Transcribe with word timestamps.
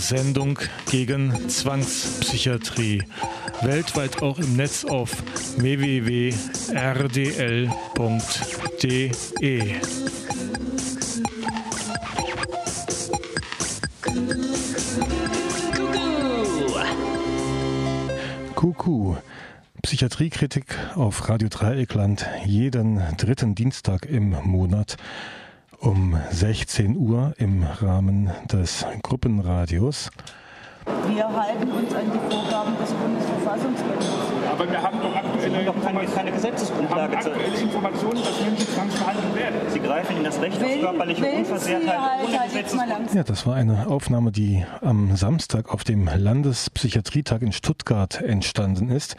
Sendung 0.00 0.58
gegen 0.90 1.48
Zwangspsychiatrie. 1.48 3.04
Weltweit 3.60 4.22
auch 4.22 4.38
im 4.38 4.56
Netz 4.56 4.84
auf 4.84 5.22
www.rdl.de. 5.58 6.40
Kuckuck. 18.54 19.22
Psychiatriekritik 19.82 20.76
auf 20.94 21.28
Radio 21.28 21.48
Dreieckland 21.48 22.26
jeden 22.44 23.00
dritten 23.16 23.54
Dienstag 23.54 24.06
im 24.06 24.30
Monat 24.44 24.96
um 25.80 26.16
16 26.30 26.96
Uhr 26.96 27.32
im 27.38 27.62
Rahmen 27.62 28.30
des 28.52 28.84
Gruppenradios. 29.02 30.10
Wir 31.08 31.24
halten 31.24 31.70
uns 31.70 31.94
an 31.94 32.10
die 32.12 32.34
Vorgaben 32.34 32.76
des 32.78 32.92
Bundesverfassungsgerichts. 32.92 34.06
Aber 34.50 34.70
wir 34.70 34.82
haben 34.82 35.00
doch 35.00 35.14
aktuelle, 35.14 35.64
doch 35.64 35.82
keine, 35.82 36.04
keine 36.06 36.32
Gesetzesgrundlage. 36.32 37.16
Haben 37.16 37.26
aktuelle 37.26 37.56
Informationen, 37.56 38.22
dass 38.22 38.40
Menschen 38.40 38.68
zwangsbehandelt 38.68 39.34
werden. 39.36 39.60
Sie 39.68 39.78
greifen 39.78 40.16
in 40.16 40.24
das 40.24 40.40
Recht 40.40 40.62
auf 40.62 40.80
körperliche 40.80 41.24
Unversehrtheit 41.24 42.00
halt 42.00 42.28
ohne 42.28 42.38
Gesetzesgrundlage. 42.46 43.04
Ja, 43.14 43.22
das 43.22 43.46
war 43.46 43.54
eine 43.54 43.86
Aufnahme, 43.86 44.32
die 44.32 44.64
am 44.80 45.14
Samstag 45.16 45.72
auf 45.72 45.84
dem 45.84 46.08
Landespsychiatrietag 46.12 47.42
in 47.42 47.52
Stuttgart 47.52 48.20
entstanden 48.20 48.90
ist. 48.90 49.16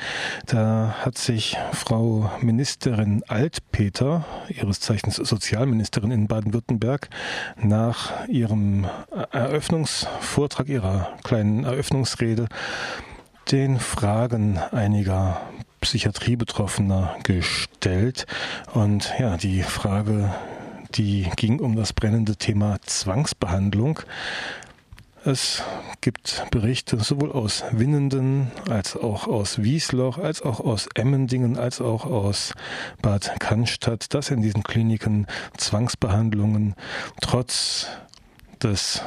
Da 0.48 0.96
hat 1.00 1.18
sich 1.18 1.58
Frau 1.72 2.30
Ministerin 2.42 3.24
Altpeter, 3.28 4.26
ihres 4.50 4.80
Zeichens 4.82 5.16
Sozialministerin 5.16 6.12
in 6.12 6.28
Baden-Württemberg, 6.28 7.10
nach 7.58 8.28
ihrem 8.28 8.86
Eröffnungsvortrag 9.32 10.68
ihrer 10.68 11.14
kleinen 11.24 11.64
Eröffnungsrede 11.64 12.48
den 13.50 13.80
Fragen 13.80 14.58
einiger 14.58 15.42
Psychiatriebetroffener 15.82 17.18
gestellt. 17.24 18.26
Und 18.74 19.14
ja, 19.18 19.38
die 19.38 19.64
Frage, 19.64 20.34
die 20.96 21.30
ging 21.36 21.60
um 21.60 21.76
das 21.76 21.94
brennende 21.94 22.36
Thema 22.36 22.78
Zwangsbehandlung. 22.86 24.00
Es 25.24 25.64
gibt 26.02 26.46
Berichte 26.50 27.00
sowohl 27.00 27.32
aus 27.32 27.64
Winnenden 27.72 28.52
als 28.70 28.96
auch 28.96 29.28
aus 29.28 29.62
Wiesloch, 29.62 30.18
als 30.18 30.42
auch 30.42 30.60
aus 30.60 30.88
Emmendingen, 30.96 31.58
als 31.58 31.80
auch 31.80 32.06
aus 32.06 32.54
Bad 33.04 33.40
Cannstatt, 33.40 34.14
dass 34.16 34.32
in 34.32 34.42
diesen 34.42 34.64
Kliniken 34.64 35.28
Zwangsbehandlungen 35.58 36.76
trotz 37.22 37.88
des 38.64 39.04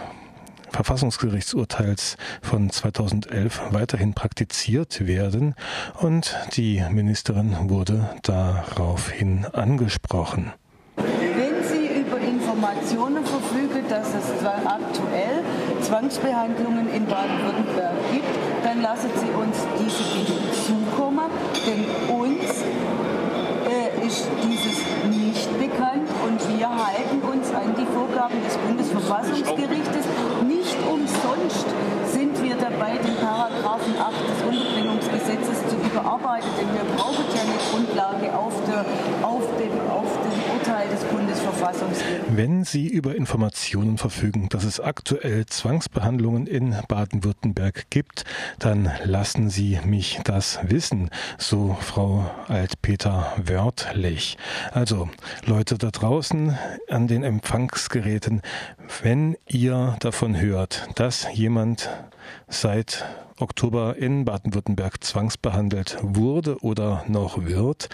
Verfassungsgerichtsurteils 0.74 2.16
von 2.42 2.68
2011 2.68 3.62
weiterhin 3.70 4.12
praktiziert 4.12 5.06
werden 5.06 5.54
und 6.00 6.34
die 6.56 6.82
Ministerin 6.90 7.70
wurde 7.70 8.10
daraufhin 8.22 9.46
angesprochen. 9.52 10.52
Wenn 10.96 11.62
Sie 11.62 12.00
über 12.00 12.18
Informationen 12.18 13.24
verfügen, 13.24 13.84
dass 13.88 14.08
es 14.08 14.44
aktuell 14.44 15.44
Zwangsbehandlungen 15.80 16.92
in 16.92 17.06
Baden-Württemberg 17.06 17.94
gibt, 18.12 18.26
dann 18.64 18.82
lassen 18.82 19.10
Sie 19.14 19.30
uns 19.30 19.56
diese 19.78 20.02
bitte 20.12 20.40
zukommen, 20.66 21.30
denn 21.66 21.84
uns 22.12 22.64
äh, 23.70 24.06
ist 24.06 24.26
dieses 24.42 24.78
nicht 25.08 25.58
bekannt 25.58 26.08
und 26.24 26.58
wir 26.58 26.68
halten 26.68 27.22
uns 27.22 27.50
an 27.52 27.74
die 27.78 27.86
Vorgaben 27.86 28.42
des 28.42 28.56
Bundesverfassungsgerichtes 28.56 30.06
dabei, 32.74 32.96
den 32.98 33.16
Paragraphen 33.16 33.94
8 33.98 34.12
des 34.12 34.42
Unterbringungsgesetzes 34.48 35.68
zu 35.68 35.76
überarbeiten, 35.76 36.48
denn 36.58 36.68
wir 36.74 36.96
brauchen 36.96 37.24
ja 37.34 37.42
eine 37.42 37.58
Grundlage 37.70 38.36
auf, 38.36 38.54
der, 38.66 38.84
auf, 39.26 39.42
dem, 39.58 39.90
auf 39.90 40.10
dem 40.22 40.54
Urteil 40.54 40.88
des 40.88 41.04
Bundesverfassungsgerichts. 41.04 42.26
Wenn 42.30 42.64
Sie 42.64 42.88
über 42.88 43.14
Informationen 43.14 43.98
verfügen, 43.98 44.48
dass 44.48 44.64
es 44.64 44.80
aktuell 44.80 45.46
Zwangsbehandlungen 45.46 46.46
in 46.46 46.76
Baden-Württemberg 46.88 47.86
gibt, 47.90 48.24
dann 48.58 48.90
lassen 49.04 49.50
Sie 49.50 49.78
mich 49.84 50.20
das 50.24 50.58
wissen, 50.62 51.10
so 51.38 51.76
Frau 51.80 52.24
Altpeter 52.48 53.32
wörtlich. 53.36 54.36
Also, 54.72 55.08
Leute 55.46 55.78
da 55.78 55.90
draußen 55.90 56.58
an 56.88 57.06
den 57.06 57.22
Empfangsgeräten, 57.22 58.42
wenn 59.02 59.36
ihr 59.46 59.96
davon 60.00 60.40
hört, 60.40 60.88
dass 60.96 61.26
jemand 61.32 61.88
seit 62.48 63.04
Oktober 63.38 63.96
in 63.96 64.24
Baden-Württemberg 64.24 65.02
zwangsbehandelt 65.02 65.98
wurde 66.02 66.58
oder 66.62 67.04
noch 67.08 67.44
wird, 67.44 67.88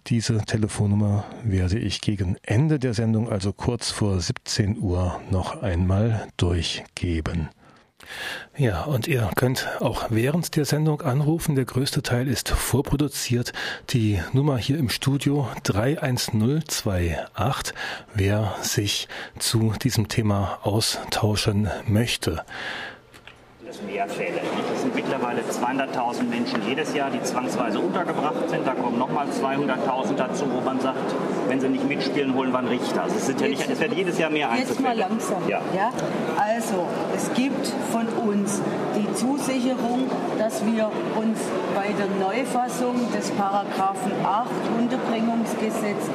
Diese 0.07 0.39
Telefonnummer 0.39 1.27
werde 1.45 1.79
ich 1.79 2.01
gegen 2.01 2.39
Ende 2.43 2.79
der 2.79 2.95
Sendung, 2.95 3.31
also 3.31 3.53
kurz 3.53 3.91
vor 3.91 4.19
17 4.19 4.79
Uhr, 4.79 5.21
noch 5.31 5.63
einmal 5.63 6.27
durchgeben. 6.37 7.51
Ja, 8.57 8.85
und 8.85 9.07
ihr 9.07 9.31
könnt 9.37 9.69
auch 9.81 10.07
während 10.11 10.57
der 10.57 10.65
Sendung 10.65 11.03
anrufen. 11.03 11.55
Der 11.55 11.67
größte 11.67 12.03
Teil 12.03 12.29
ist 12.29 12.49
vorproduziert. 12.49 13.53
Die 13.91 14.19
Nummer 14.33 14.59
hier 14.59 14.79
im 14.79 14.89
Studio 14.89 15.49
31028, 15.65 17.75
wer 18.15 18.57
sich 18.63 19.07
zu 19.39 19.75
diesem 19.83 20.09
Thema 20.09 20.59
austauschen 20.63 21.69
möchte 21.87 22.43
mehr 23.87 24.09
Fälle. 24.09 24.41
Es 24.75 24.83
sind 24.83 24.95
mittlerweile 24.95 25.41
200.000 25.41 26.25
Menschen 26.25 26.61
jedes 26.67 26.95
Jahr, 26.95 27.11
die 27.11 27.23
zwangsweise 27.23 27.79
untergebracht 27.79 28.49
sind. 28.49 28.67
Da 28.67 28.75
kommen 28.75 28.99
nochmal 28.99 29.27
200.000 29.27 30.15
dazu, 30.17 30.45
wo 30.53 30.61
man 30.61 30.81
sagt, 30.81 31.15
wenn 31.49 31.61
sie 31.61 31.69
nicht 31.69 31.87
mitspielen, 31.89 32.35
holen 32.35 32.53
wir 32.53 32.59
einen 32.59 32.69
Richter. 32.69 33.03
Also 33.03 33.17
es, 33.17 33.27
sind 33.27 33.41
ja 33.41 33.49
nicht, 33.49 33.69
es 33.69 33.81
werden 33.81 33.97
jedes 33.97 34.19
Jahr 34.19 34.31
mehr 34.31 34.51
Einzelfälle. 34.51 34.89
Jetzt 34.89 34.99
mal 34.99 35.09
langsam. 35.09 35.49
Ja. 35.49 35.61
ja. 35.75 35.91
Also, 36.39 36.87
es 37.15 37.33
gibt 37.35 37.67
von 37.91 38.07
uns 38.29 38.61
die 38.97 39.13
Zusicherung, 39.15 40.11
dass 40.39 40.65
wir 40.65 40.91
uns 41.17 41.39
bei 41.75 41.89
der 41.93 42.09
Neufassung 42.21 42.95
des 43.13 43.31
Paragraphen 43.33 44.13
8 44.25 44.49
Unterbringungsgesetz 44.79 46.09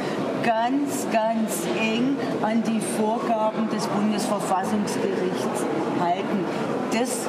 ganz, 0.44 1.08
ganz 1.12 1.64
eng 1.80 2.18
an 2.42 2.64
die 2.64 2.80
Vorgaben 2.80 3.70
des 3.70 3.88
Bundesverfassungsgerichts 3.88 5.66
halten. 6.00 6.46
Das 6.92 7.28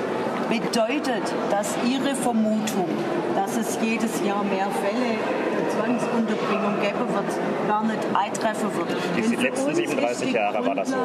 bedeutet, 0.60 1.22
dass 1.50 1.74
Ihre 1.86 2.14
Vermutung, 2.14 2.88
dass 3.34 3.56
es 3.56 3.78
jedes 3.82 4.24
Jahr 4.24 4.44
mehr 4.44 4.68
Fälle 4.70 5.18
der 5.56 5.68
Zwangsunterbringung 5.70 6.80
geben 6.80 7.00
wird, 7.00 7.24
gar 7.68 7.84
nicht 7.84 7.98
eintreffen 8.14 8.70
wird. 8.76 8.88
Die 9.16 9.36
letzten 9.36 9.74
37 9.74 10.32
Jahre 10.32 10.66
war 10.66 10.74
das 10.74 10.90
so. 10.90 10.96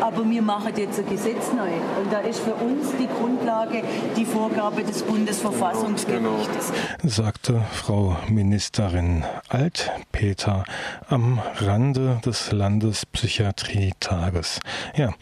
Aber 0.00 0.28
wir 0.28 0.42
machen 0.42 0.72
jetzt 0.76 0.98
ein 0.98 1.08
Gesetz 1.08 1.52
neu. 1.52 1.70
Und 2.00 2.12
da 2.12 2.18
ist 2.20 2.40
für 2.40 2.54
uns 2.54 2.88
die 2.98 3.06
Grundlage 3.06 3.84
die 4.16 4.24
Vorgabe 4.24 4.82
des 4.84 5.02
Bundesverfassungsgerichtes. 5.02 6.72
Genau. 6.72 6.88
Sagte 7.04 7.62
Frau 7.72 8.16
Ministerin 8.28 9.24
Altpeter 9.48 10.64
am 11.08 11.40
Rande 11.56 12.20
des 12.24 12.52
Landespsychiatrietages. 12.52 14.60
Ja 14.94 15.12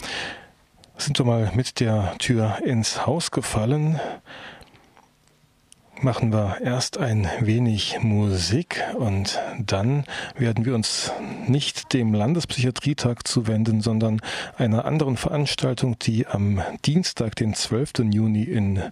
sind 0.98 1.19
wir 1.19 1.25
mal 1.25 1.52
mit 1.54 1.81
der 1.81 2.14
Tür 2.19 2.58
ins 2.64 3.06
Haus 3.06 3.31
gefallen. 3.31 4.00
Machen 6.00 6.32
wir 6.32 6.58
erst 6.62 6.98
ein 6.98 7.28
wenig 7.40 7.98
Musik 8.02 8.82
und 8.98 9.38
dann 9.58 10.04
werden 10.37 10.66
wir 10.66 10.75
uns 10.75 11.12
nicht 11.46 11.94
dem 11.94 12.12
Landespsychiatrietag 12.12 13.26
zuwenden, 13.26 13.81
sondern 13.81 14.20
einer 14.58 14.84
anderen 14.84 15.16
Veranstaltung, 15.16 15.98
die 15.98 16.26
am 16.26 16.60
Dienstag, 16.84 17.37
den 17.37 17.54
12. 17.54 18.12
Juni 18.12 18.43
in 18.43 18.82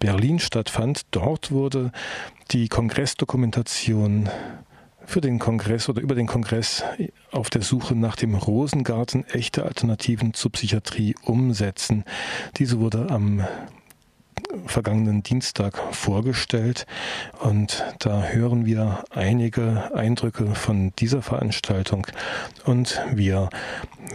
Berlin 0.00 0.40
stattfand. 0.40 1.02
Dort 1.12 1.52
wurde 1.52 1.92
die 2.50 2.68
Kongressdokumentation 2.68 4.28
für 5.10 5.20
den 5.20 5.40
Kongress 5.40 5.88
oder 5.88 6.00
über 6.00 6.14
den 6.14 6.28
Kongress 6.28 6.84
auf 7.32 7.50
der 7.50 7.62
Suche 7.62 7.96
nach 7.96 8.14
dem 8.14 8.36
Rosengarten 8.36 9.24
echte 9.26 9.64
Alternativen 9.64 10.34
zur 10.34 10.52
Psychiatrie 10.52 11.16
umsetzen. 11.24 12.04
Diese 12.58 12.78
wurde 12.78 13.10
am 13.10 13.44
vergangenen 14.66 15.22
Dienstag 15.22 15.78
vorgestellt. 15.92 16.86
Und 17.40 17.84
da 17.98 18.22
hören 18.22 18.66
wir 18.66 19.04
einige 19.10 19.94
Eindrücke 19.94 20.54
von 20.54 20.92
dieser 20.98 21.22
Veranstaltung. 21.22 22.06
Und 22.64 23.00
wir 23.12 23.48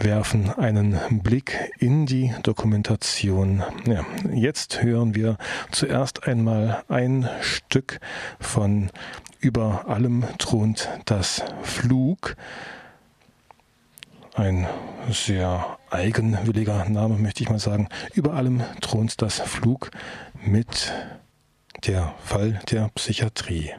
werfen 0.00 0.50
einen 0.50 0.98
Blick 1.22 1.72
in 1.78 2.06
die 2.06 2.34
Dokumentation. 2.42 3.62
Ja, 3.86 4.04
jetzt 4.32 4.82
hören 4.82 5.14
wir 5.14 5.36
zuerst 5.70 6.26
einmal 6.26 6.82
ein 6.88 7.28
Stück 7.40 8.00
von 8.40 8.90
Über 9.40 9.88
allem 9.88 10.24
thront 10.38 10.88
das 11.04 11.42
Flug 11.62 12.36
ein 14.36 14.66
sehr 15.10 15.78
eigenwilliger 15.90 16.88
Name, 16.88 17.16
möchte 17.16 17.42
ich 17.42 17.48
mal 17.50 17.58
sagen. 17.58 17.88
Über 18.14 18.34
allem 18.34 18.62
thront 18.80 19.22
das 19.22 19.40
Flug 19.40 19.90
mit 20.44 20.92
der 21.86 22.14
Fall 22.22 22.60
der 22.70 22.90
Psychiatrie. 22.94 23.72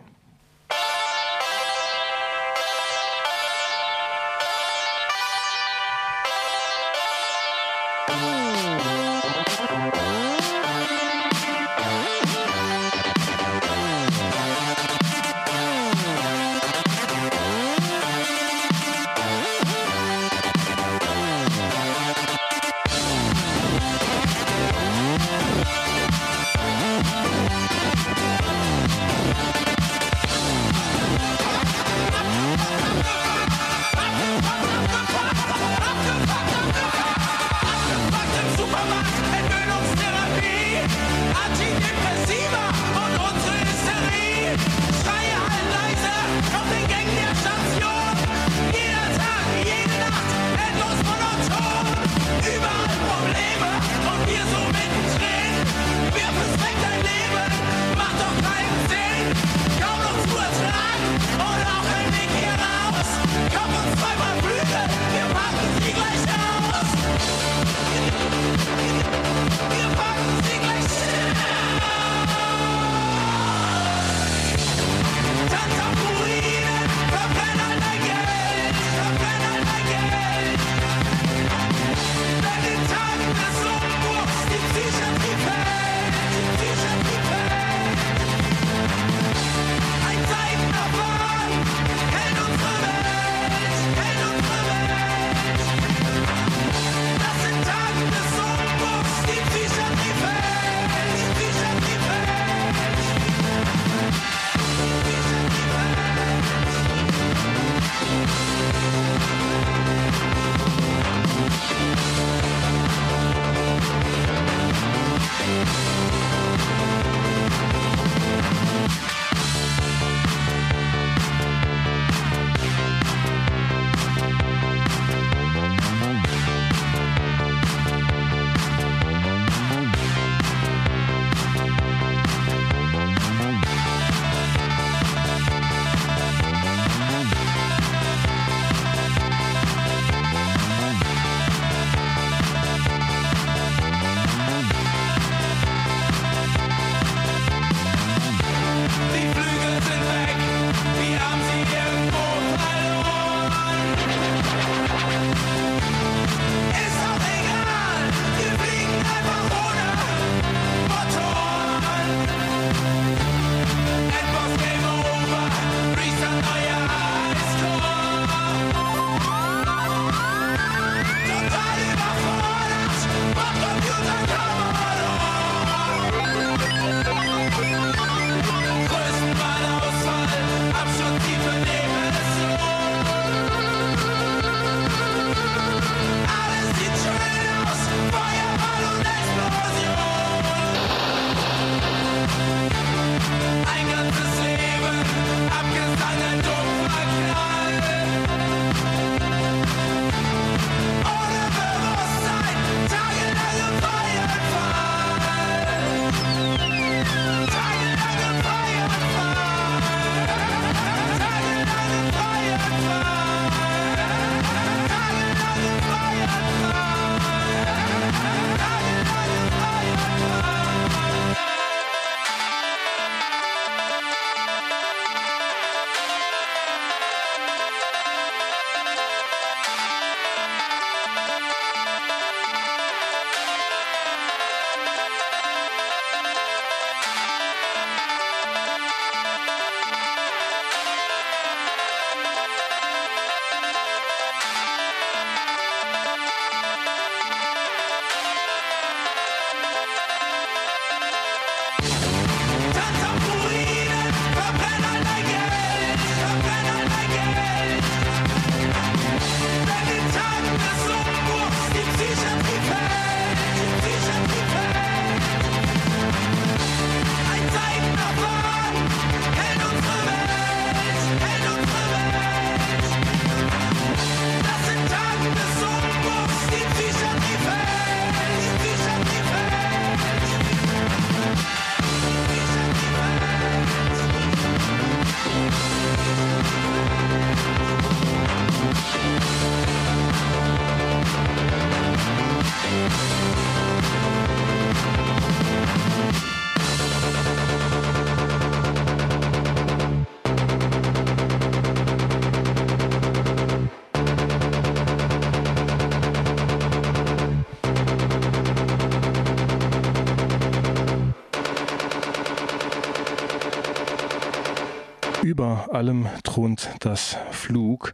Über 315.37 315.71
allem 315.71 316.07
thront 316.23 316.67
das 316.79 317.15
Flug, 317.29 317.93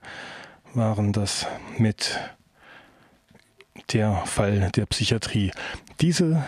waren 0.74 1.12
das 1.12 1.46
mit 1.78 2.18
der 3.92 4.16
Fall 4.26 4.72
der 4.74 4.86
Psychiatrie. 4.86 5.52
Diese 6.00 6.42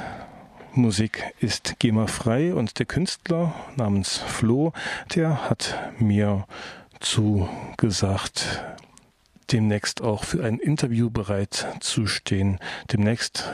Musik 0.71 1.21
ist 1.41 1.79
GEMA-frei 1.79 2.53
und 2.55 2.79
der 2.79 2.85
Künstler 2.85 3.53
namens 3.75 4.19
Flo, 4.19 4.71
der 5.13 5.49
hat 5.49 5.77
mir 5.99 6.45
zugesagt, 7.01 8.63
demnächst 9.51 10.01
auch 10.01 10.23
für 10.23 10.45
ein 10.45 10.59
Interview 10.59 11.09
bereit 11.09 11.67
zu 11.81 12.07
stehen. 12.07 12.57
Demnächst 12.89 13.53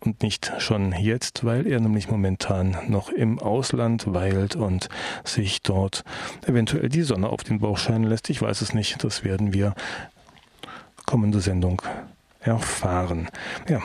und 0.00 0.22
nicht 0.22 0.52
schon 0.58 0.92
jetzt, 0.92 1.44
weil 1.44 1.66
er 1.66 1.80
nämlich 1.80 2.10
momentan 2.10 2.76
noch 2.88 3.10
im 3.10 3.38
Ausland 3.38 4.12
weilt 4.12 4.56
und 4.56 4.88
sich 5.24 5.62
dort 5.62 6.04
eventuell 6.46 6.88
die 6.88 7.02
Sonne 7.02 7.28
auf 7.28 7.44
den 7.44 7.60
Bauch 7.60 7.78
scheinen 7.78 8.04
lässt. 8.04 8.30
Ich 8.30 8.40
weiß 8.40 8.62
es 8.62 8.74
nicht. 8.74 9.04
Das 9.04 9.24
werden 9.24 9.52
wir 9.52 9.74
kommende 11.06 11.40
Sendung 11.40 11.82
erfahren. 12.40 13.28
Ja. 13.68 13.82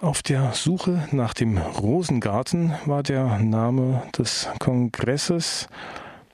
Auf 0.00 0.22
der 0.22 0.52
Suche 0.54 1.08
nach 1.10 1.34
dem 1.34 1.58
Rosengarten 1.58 2.74
war 2.86 3.02
der 3.02 3.38
Name 3.38 4.02
des 4.16 4.48
Kongresses 4.58 5.68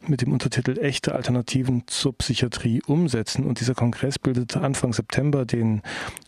mit 0.08 0.22
dem 0.22 0.32
Untertitel 0.32 0.78
Echte 0.78 1.14
Alternativen 1.14 1.84
zur 1.86 2.16
Psychiatrie 2.16 2.82
umsetzen. 2.86 3.44
Und 3.44 3.60
dieser 3.60 3.74
Kongress 3.74 4.18
bildete 4.18 4.60
Anfang 4.60 4.92
September 4.92 5.44
den 5.44 5.82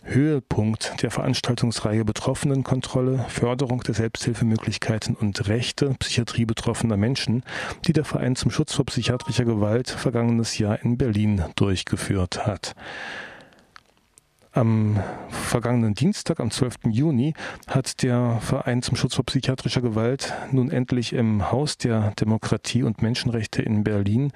Höhepunkt 0.05 1.03
der 1.03 1.11
Veranstaltungsreihe 1.11 2.05
Betroffenenkontrolle, 2.05 3.27
Förderung 3.29 3.83
der 3.83 3.95
Selbsthilfemöglichkeiten 3.95 5.15
und 5.15 5.49
Rechte 5.49 5.95
Psychiatrie 5.99 6.45
betroffener 6.45 6.97
Menschen, 6.97 7.43
die 7.87 7.93
der 7.93 8.05
Verein 8.05 8.37
zum 8.37 8.51
Schutz 8.51 8.75
vor 8.75 8.87
psychiatrischer 8.87 9.45
Gewalt 9.45 9.91
vergangenes 9.91 10.59
Jahr 10.59 10.83
in 10.83 10.99
Berlin 10.99 11.45
durchgeführt 11.57 12.47
hat. 12.47 12.75
Am 14.59 14.99
vergangenen 15.29 15.95
Dienstag, 15.95 16.41
am 16.41 16.51
12. 16.51 16.79
Juni, 16.91 17.33
hat 17.69 18.03
der 18.03 18.39
Verein 18.41 18.83
zum 18.83 18.97
Schutz 18.97 19.15
vor 19.15 19.25
psychiatrischer 19.25 19.83
Gewalt 19.83 20.35
nun 20.51 20.73
endlich 20.73 21.13
im 21.13 21.53
Haus 21.53 21.79
der 21.79 22.11
Demokratie 22.19 22.83
und 22.83 23.01
Menschenrechte 23.01 23.63
in 23.63 23.85
Berlin 23.85 24.33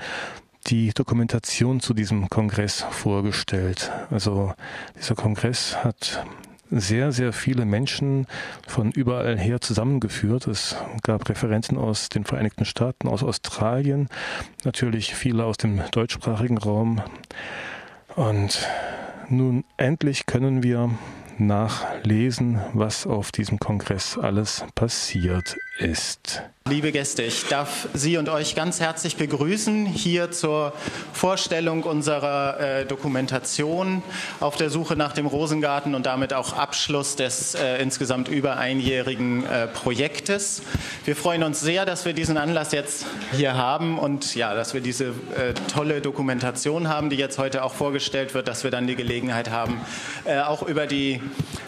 die 0.69 0.93
Dokumentation 0.95 1.81
zu 1.81 1.93
diesem 1.93 2.29
Kongress 2.29 2.87
vorgestellt. 2.93 3.91
Also 4.13 4.55
dieser 4.97 5.17
Kongress 5.17 5.83
hat 5.83 6.25
sehr, 6.71 7.11
sehr 7.11 7.33
viele 7.33 7.65
Menschen 7.65 8.29
von 8.69 8.93
überall 8.93 9.37
her 9.37 9.61
zusammengeführt. 9.61 10.47
Es 10.47 10.77
gab 11.03 11.29
Referenten 11.29 11.77
aus 11.77 12.11
den 12.11 12.23
Vereinigten 12.23 12.65
Staaten, 12.65 13.09
aus 13.09 13.25
Australien, 13.25 14.09
natürlich 14.63 15.17
viele 15.17 15.45
aus 15.47 15.57
dem 15.57 15.81
deutschsprachigen 15.91 16.59
Raum. 16.59 17.03
Und 18.15 18.69
nun 19.29 19.65
endlich 19.77 20.27
können 20.27 20.63
wir 20.63 20.91
nachlesen, 21.39 22.61
was 22.73 23.07
auf 23.07 23.33
diesem 23.33 23.59
Kongress 23.59 24.19
alles 24.19 24.65
passiert 24.75 25.57
ist. 25.79 26.43
Liebe 26.69 26.93
Gäste, 26.93 27.25
ich 27.25 27.49
darf 27.49 27.89
Sie 27.93 28.17
und 28.19 28.29
euch 28.29 28.55
ganz 28.55 28.79
herzlich 28.79 29.17
begrüßen 29.17 29.85
hier 29.85 30.31
zur 30.31 30.73
Vorstellung 31.13 31.83
unserer 31.83 32.61
äh, 32.61 32.87
Dokumentation 32.87 34.01
auf 34.39 34.57
der 34.57 34.71
Suche 34.71 34.95
nach 34.95 35.13
dem 35.13 35.27
Rosengarten 35.27 35.97
und 35.97 36.07
damit 36.07 36.33
auch 36.33 36.53
Abschluss 36.53 37.17
des 37.17 37.57
äh, 37.57 37.83
insgesamt 37.83 38.29
über 38.29 38.59
einjährigen 38.59 39.45
äh, 39.45 39.67
Projektes. 39.67 40.63
Wir 41.05 41.17
freuen 41.17 41.43
uns 41.43 41.61
sehr, 41.61 41.85
dass 41.85 42.05
wir 42.05 42.13
diesen 42.13 42.37
Anlass 42.37 42.71
jetzt 42.71 43.07
hier 43.33 43.55
haben 43.57 43.99
und 43.99 44.37
ja, 44.37 44.55
dass 44.55 44.73
wir 44.73 44.81
diese 44.81 45.07
äh, 45.07 45.55
tolle 45.75 46.01
Dokumentation 46.01 46.89
haben, 46.89 47.11
die 47.11 47.17
jetzt 47.17 47.39
heute 47.39 47.65
auch 47.65 47.75
vorgestellt 47.75 48.35
wird, 48.35 48.47
dass 48.47 48.63
wir 48.63 48.71
dann 48.71 48.87
die 48.87 48.97
Gelegenheit 48.97 49.51
haben, 49.51 49.81
äh, 50.25 50.39
auch 50.39 50.63
über 50.63 50.87
die, 50.87 51.21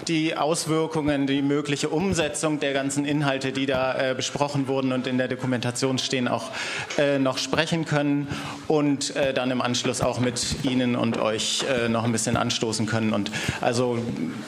die 0.06 0.36
Auswirkungen, 0.36 1.26
die 1.26 1.42
mögliche 1.42 1.88
Umsetzung 1.88 2.60
der 2.60 2.72
ganzen 2.72 3.04
Inhalte, 3.04 3.50
die 3.50 3.66
da 3.66 4.10
äh, 4.10 4.14
besprochen 4.14 4.68
wurden 4.68 4.83
und 4.92 5.06
in 5.06 5.18
der 5.18 5.28
Dokumentation 5.28 5.98
stehen, 5.98 6.28
auch 6.28 6.50
äh, 6.98 7.18
noch 7.18 7.38
sprechen 7.38 7.84
können 7.84 8.28
und 8.68 9.14
äh, 9.16 9.34
dann 9.34 9.50
im 9.50 9.60
Anschluss 9.60 10.00
auch 10.00 10.20
mit 10.20 10.64
Ihnen 10.64 10.96
und 10.96 11.18
euch 11.18 11.64
äh, 11.68 11.88
noch 11.88 12.04
ein 12.04 12.12
bisschen 12.12 12.36
anstoßen 12.36 12.86
können. 12.86 13.12
Und 13.12 13.30
also 13.60 13.98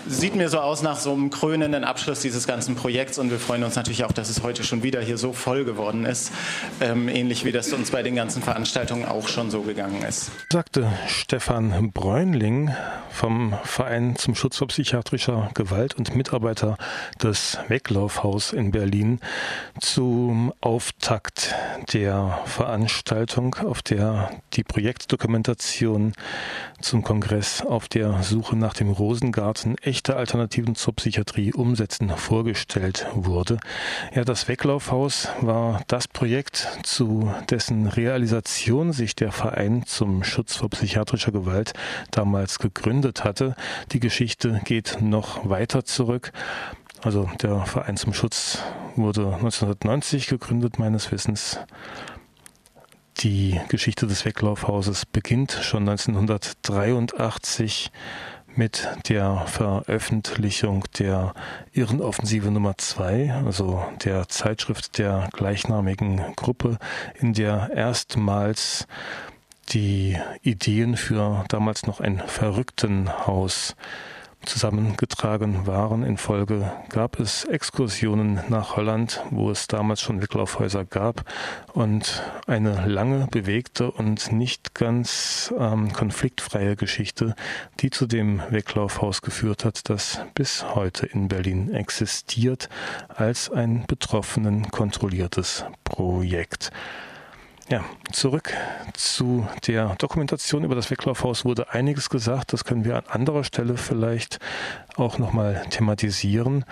sieht 0.06 0.34
mir 0.36 0.48
so 0.48 0.58
aus 0.60 0.82
nach 0.82 0.98
so 0.98 1.12
einem 1.12 1.30
krönenden 1.30 1.84
Abschluss 1.84 2.20
dieses 2.20 2.46
ganzen 2.46 2.76
Projekts 2.76 3.18
und 3.18 3.30
wir 3.30 3.38
freuen 3.38 3.64
uns 3.64 3.76
natürlich 3.76 4.04
auch, 4.04 4.12
dass 4.12 4.28
es 4.28 4.42
heute 4.42 4.64
schon 4.64 4.82
wieder 4.82 5.00
hier 5.00 5.18
so 5.18 5.32
voll 5.32 5.64
geworden 5.64 6.04
ist, 6.04 6.32
ähm, 6.80 7.08
ähnlich 7.08 7.44
wie 7.44 7.52
das 7.52 7.72
uns 7.72 7.90
bei 7.90 8.02
den 8.02 8.16
ganzen 8.16 8.42
Veranstaltungen 8.42 9.04
auch 9.06 9.28
schon 9.28 9.50
so 9.50 9.62
gegangen 9.62 10.02
ist. 10.02 10.30
Sagte 10.50 10.90
Stefan 11.06 11.90
Bräunling 11.92 12.74
vom 13.10 13.54
Verein 13.64 14.16
zum 14.16 14.34
Schutz 14.34 14.58
vor 14.58 14.68
psychiatrischer 14.68 15.50
Gewalt 15.54 15.94
und 15.94 16.14
Mitarbeiter 16.14 16.76
des 17.22 17.58
Weglaufhaus 17.68 18.52
in 18.52 18.70
Berlin 18.70 19.20
zum 20.26 20.52
Auftakt 20.60 21.54
der 21.92 22.40
Veranstaltung, 22.46 23.54
auf 23.54 23.80
der 23.80 24.32
die 24.54 24.64
Projektdokumentation 24.64 26.14
zum 26.80 27.04
Kongress 27.04 27.62
auf 27.62 27.86
der 27.86 28.24
Suche 28.24 28.56
nach 28.56 28.74
dem 28.74 28.90
Rosengarten 28.90 29.78
echte 29.78 30.16
Alternativen 30.16 30.74
zur 30.74 30.96
Psychiatrie 30.96 31.52
umsetzen 31.52 32.10
vorgestellt 32.10 33.06
wurde. 33.14 33.58
Ja, 34.16 34.24
das 34.24 34.48
Weglaufhaus 34.48 35.28
war 35.42 35.82
das 35.86 36.08
Projekt, 36.08 36.76
zu 36.82 37.32
dessen 37.48 37.86
Realisation 37.86 38.92
sich 38.92 39.14
der 39.14 39.30
Verein 39.30 39.84
zum 39.86 40.24
Schutz 40.24 40.56
vor 40.56 40.70
psychiatrischer 40.70 41.30
Gewalt 41.30 41.72
damals 42.10 42.58
gegründet 42.58 43.22
hatte. 43.22 43.54
Die 43.92 44.00
Geschichte 44.00 44.60
geht 44.64 44.98
noch 45.00 45.48
weiter 45.48 45.84
zurück. 45.84 46.32
Also 47.02 47.28
der 47.42 47.66
Verein 47.66 47.96
zum 47.96 48.12
Schutz 48.12 48.58
wurde 48.96 49.26
1990 49.26 50.28
gegründet, 50.28 50.78
meines 50.78 51.12
Wissens. 51.12 51.60
Die 53.18 53.60
Geschichte 53.68 54.06
des 54.06 54.24
Weglaufhauses 54.24 55.06
beginnt 55.06 55.52
schon 55.62 55.88
1983 55.88 57.90
mit 58.54 58.88
der 59.08 59.46
Veröffentlichung 59.46 60.84
der 60.98 61.34
Irrenoffensive 61.72 62.50
Nummer 62.50 62.76
2, 62.76 63.42
also 63.44 63.84
der 64.04 64.28
Zeitschrift 64.28 64.98
der 64.98 65.28
gleichnamigen 65.32 66.20
Gruppe, 66.36 66.78
in 67.20 67.34
der 67.34 67.70
erstmals 67.74 68.86
die 69.70 70.18
Ideen 70.42 70.96
für 70.96 71.44
damals 71.48 71.86
noch 71.86 72.00
ein 72.00 72.22
Verrücktenhaus 72.26 73.76
zusammengetragen 74.46 75.66
waren. 75.66 76.02
In 76.02 76.16
Folge 76.16 76.72
gab 76.88 77.20
es 77.20 77.44
Exkursionen 77.44 78.40
nach 78.48 78.76
Holland, 78.76 79.22
wo 79.30 79.50
es 79.50 79.66
damals 79.66 80.00
schon 80.00 80.22
Weglaufhäuser 80.22 80.84
gab 80.84 81.24
und 81.72 82.22
eine 82.46 82.86
lange 82.86 83.26
bewegte 83.30 83.90
und 83.90 84.32
nicht 84.32 84.74
ganz 84.74 85.52
ähm, 85.58 85.92
konfliktfreie 85.92 86.76
Geschichte, 86.76 87.34
die 87.80 87.90
zu 87.90 88.06
dem 88.06 88.40
Weglaufhaus 88.50 89.22
geführt 89.22 89.64
hat, 89.64 89.90
das 89.90 90.20
bis 90.34 90.74
heute 90.74 91.06
in 91.06 91.28
Berlin 91.28 91.72
existiert 91.74 92.68
als 93.08 93.50
ein 93.50 93.84
betroffenen 93.86 94.70
kontrolliertes 94.70 95.64
Projekt. 95.84 96.70
Ja, 97.68 97.84
zurück 98.12 98.52
zu 98.92 99.48
der 99.66 99.96
Dokumentation 99.96 100.62
über 100.62 100.76
das 100.76 100.88
Weglaufhaus 100.92 101.44
wurde 101.44 101.72
einiges 101.72 102.10
gesagt. 102.10 102.52
Das 102.52 102.64
können 102.64 102.84
wir 102.84 102.94
an 102.94 103.06
anderer 103.08 103.42
Stelle 103.42 103.76
vielleicht 103.76 104.38
auch 104.94 105.18
nochmal 105.18 105.64
thematisieren. 105.70 106.64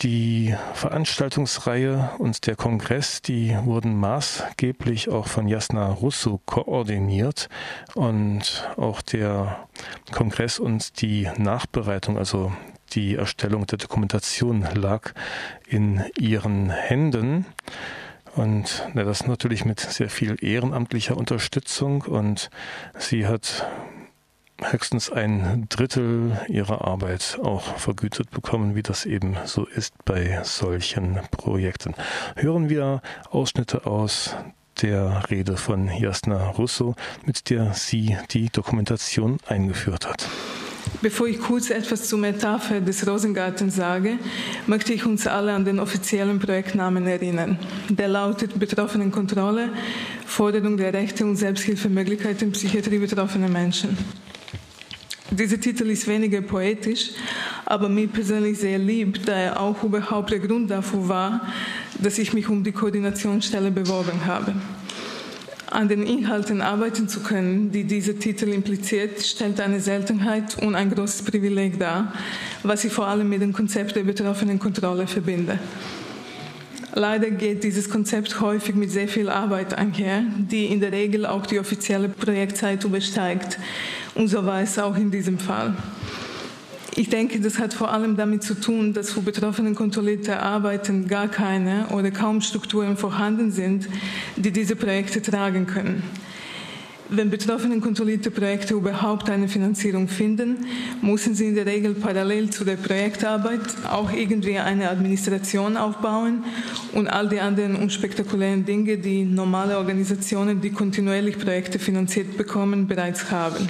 Die 0.00 0.52
Veranstaltungsreihe 0.74 2.10
und 2.18 2.48
der 2.48 2.56
Kongress, 2.56 3.22
die 3.22 3.56
wurden 3.62 3.94
maßgeblich 3.94 5.10
auch 5.10 5.28
von 5.28 5.46
Jasna 5.46 5.90
Russo 5.90 6.40
koordiniert 6.44 7.48
und 7.94 8.68
auch 8.76 9.00
der 9.00 9.68
Kongress 10.10 10.58
und 10.58 11.00
die 11.00 11.30
Nachbereitung, 11.38 12.18
also 12.18 12.52
die 12.94 13.14
Erstellung 13.14 13.64
der 13.66 13.78
Dokumentation 13.78 14.66
lag 14.74 15.12
in 15.68 16.04
ihren 16.18 16.68
Händen. 16.68 17.46
Und 18.36 18.86
ja, 18.94 19.04
das 19.04 19.26
natürlich 19.26 19.64
mit 19.64 19.80
sehr 19.80 20.10
viel 20.10 20.36
ehrenamtlicher 20.40 21.16
Unterstützung. 21.16 22.02
Und 22.02 22.50
sie 22.98 23.26
hat 23.26 23.66
höchstens 24.60 25.10
ein 25.10 25.66
Drittel 25.68 26.38
ihrer 26.48 26.86
Arbeit 26.86 27.38
auch 27.42 27.76
vergütet 27.78 28.30
bekommen, 28.30 28.74
wie 28.74 28.82
das 28.82 29.04
eben 29.04 29.36
so 29.44 29.66
ist 29.66 29.94
bei 30.04 30.40
solchen 30.44 31.20
Projekten. 31.30 31.94
Hören 32.36 32.68
wir 32.68 33.02
Ausschnitte 33.30 33.86
aus 33.86 34.34
der 34.82 35.30
Rede 35.30 35.56
von 35.56 35.88
Jasna 35.88 36.50
Russo, 36.50 36.94
mit 37.24 37.48
der 37.48 37.72
sie 37.72 38.16
die 38.30 38.50
Dokumentation 38.50 39.38
eingeführt 39.46 40.06
hat. 40.06 40.28
Bevor 41.02 41.26
ich 41.26 41.40
kurz 41.40 41.70
etwas 41.70 42.08
zur 42.08 42.18
Metapher 42.18 42.80
des 42.80 43.06
Rosengartens 43.06 43.76
sage, 43.76 44.18
möchte 44.66 44.92
ich 44.92 45.04
uns 45.04 45.26
alle 45.26 45.52
an 45.52 45.64
den 45.64 45.78
offiziellen 45.78 46.38
Projektnamen 46.38 47.06
erinnern. 47.06 47.58
Der 47.88 48.08
lautet 48.08 48.58
Betroffenenkontrolle, 48.58 49.70
Forderung 50.26 50.76
der 50.76 50.92
Rechte 50.92 51.24
und 51.24 51.36
Selbsthilfemöglichkeiten 51.36 52.52
Psychiatrie 52.52 52.98
betroffener 52.98 53.48
Menschen. 53.48 53.96
Dieser 55.30 55.60
Titel 55.60 55.90
ist 55.90 56.06
weniger 56.06 56.40
poetisch, 56.40 57.10
aber 57.64 57.88
mir 57.88 58.06
persönlich 58.06 58.58
sehr 58.58 58.78
lieb, 58.78 59.26
da 59.26 59.32
er 59.32 59.60
auch 59.60 59.82
überhaupt 59.82 60.30
der 60.30 60.38
Grund 60.38 60.70
dafür 60.70 61.08
war, 61.08 61.52
dass 62.00 62.18
ich 62.18 62.32
mich 62.32 62.48
um 62.48 62.62
die 62.62 62.72
Koordinationsstelle 62.72 63.70
beworben 63.70 64.24
habe. 64.24 64.54
An 65.70 65.88
den 65.88 66.06
Inhalten 66.06 66.60
arbeiten 66.60 67.08
zu 67.08 67.20
können, 67.20 67.72
die 67.72 67.84
dieser 67.84 68.18
Titel 68.18 68.48
impliziert, 68.48 69.20
stellt 69.20 69.60
eine 69.60 69.80
Seltenheit 69.80 70.56
und 70.62 70.76
ein 70.76 70.90
großes 70.90 71.22
Privileg 71.22 71.78
dar, 71.80 72.12
was 72.62 72.84
ich 72.84 72.92
vor 72.92 73.08
allem 73.08 73.28
mit 73.28 73.42
dem 73.42 73.52
Konzept 73.52 73.96
der 73.96 74.04
betroffenen 74.04 74.60
Kontrolle 74.60 75.08
verbinde. 75.08 75.58
Leider 76.94 77.30
geht 77.30 77.64
dieses 77.64 77.90
Konzept 77.90 78.40
häufig 78.40 78.74
mit 78.74 78.90
sehr 78.90 79.08
viel 79.08 79.28
Arbeit 79.28 79.74
einher, 79.74 80.22
die 80.38 80.66
in 80.66 80.80
der 80.80 80.92
Regel 80.92 81.26
auch 81.26 81.44
die 81.44 81.58
offizielle 81.58 82.08
Projektzeit 82.08 82.84
übersteigt. 82.84 83.58
Und 84.14 84.28
so 84.28 84.46
war 84.46 84.62
es 84.62 84.78
auch 84.78 84.96
in 84.96 85.10
diesem 85.10 85.38
Fall. 85.38 85.74
Ich 86.98 87.10
denke, 87.10 87.40
das 87.40 87.58
hat 87.58 87.74
vor 87.74 87.92
allem 87.92 88.16
damit 88.16 88.42
zu 88.42 88.54
tun, 88.54 88.94
dass 88.94 89.12
für 89.12 89.20
Betroffenen 89.20 89.74
kontrollierte 89.74 90.40
Arbeiten 90.40 91.06
gar 91.08 91.28
keine 91.28 91.88
oder 91.90 92.10
kaum 92.10 92.40
Strukturen 92.40 92.96
vorhanden 92.96 93.50
sind, 93.50 93.86
die 94.36 94.50
diese 94.50 94.76
Projekte 94.76 95.20
tragen 95.20 95.66
können. 95.66 96.02
Wenn 97.10 97.28
Betroffenen 97.28 97.82
kontrollierte 97.82 98.30
Projekte 98.30 98.72
überhaupt 98.72 99.28
eine 99.28 99.46
Finanzierung 99.46 100.08
finden, 100.08 100.66
müssen 101.02 101.34
sie 101.34 101.48
in 101.48 101.54
der 101.54 101.66
Regel 101.66 101.92
parallel 101.94 102.48
zu 102.48 102.64
der 102.64 102.76
Projektarbeit 102.76 103.60
auch 103.90 104.10
irgendwie 104.10 104.58
eine 104.58 104.88
Administration 104.88 105.76
aufbauen 105.76 106.44
und 106.94 107.08
all 107.08 107.28
die 107.28 107.40
anderen 107.40 107.76
unspektakulären 107.76 108.64
Dinge, 108.64 108.96
die 108.96 109.22
normale 109.22 109.76
Organisationen, 109.76 110.62
die 110.62 110.70
kontinuierlich 110.70 111.38
Projekte 111.38 111.78
finanziert 111.78 112.38
bekommen, 112.38 112.88
bereits 112.88 113.30
haben. 113.30 113.68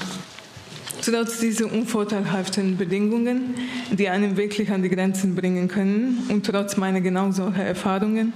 Trotz 1.08 1.38
dieser 1.38 1.72
unvorteilhaften 1.72 2.76
Bedingungen, 2.76 3.54
die 3.92 4.08
einen 4.08 4.36
wirklich 4.36 4.72
an 4.72 4.82
die 4.82 4.88
Grenzen 4.88 5.36
bringen 5.36 5.68
können, 5.68 6.24
und 6.30 6.44
trotz 6.44 6.76
meiner 6.76 7.00
genau 7.00 7.30
solcher 7.30 7.62
Erfahrungen, 7.62 8.32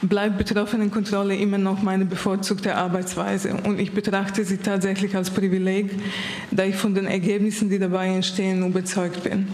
bleibt 0.00 0.38
Betroffenenkontrolle 0.38 1.36
immer 1.36 1.58
noch 1.58 1.82
meine 1.82 2.06
bevorzugte 2.06 2.76
Arbeitsweise. 2.76 3.54
Und 3.64 3.78
ich 3.78 3.92
betrachte 3.92 4.42
sie 4.46 4.56
tatsächlich 4.56 5.14
als 5.14 5.28
Privileg, 5.28 5.90
da 6.50 6.64
ich 6.64 6.76
von 6.76 6.94
den 6.94 7.06
Ergebnissen, 7.06 7.68
die 7.68 7.78
dabei 7.78 8.06
entstehen, 8.06 8.66
überzeugt 8.66 9.22
bin. 9.22 9.48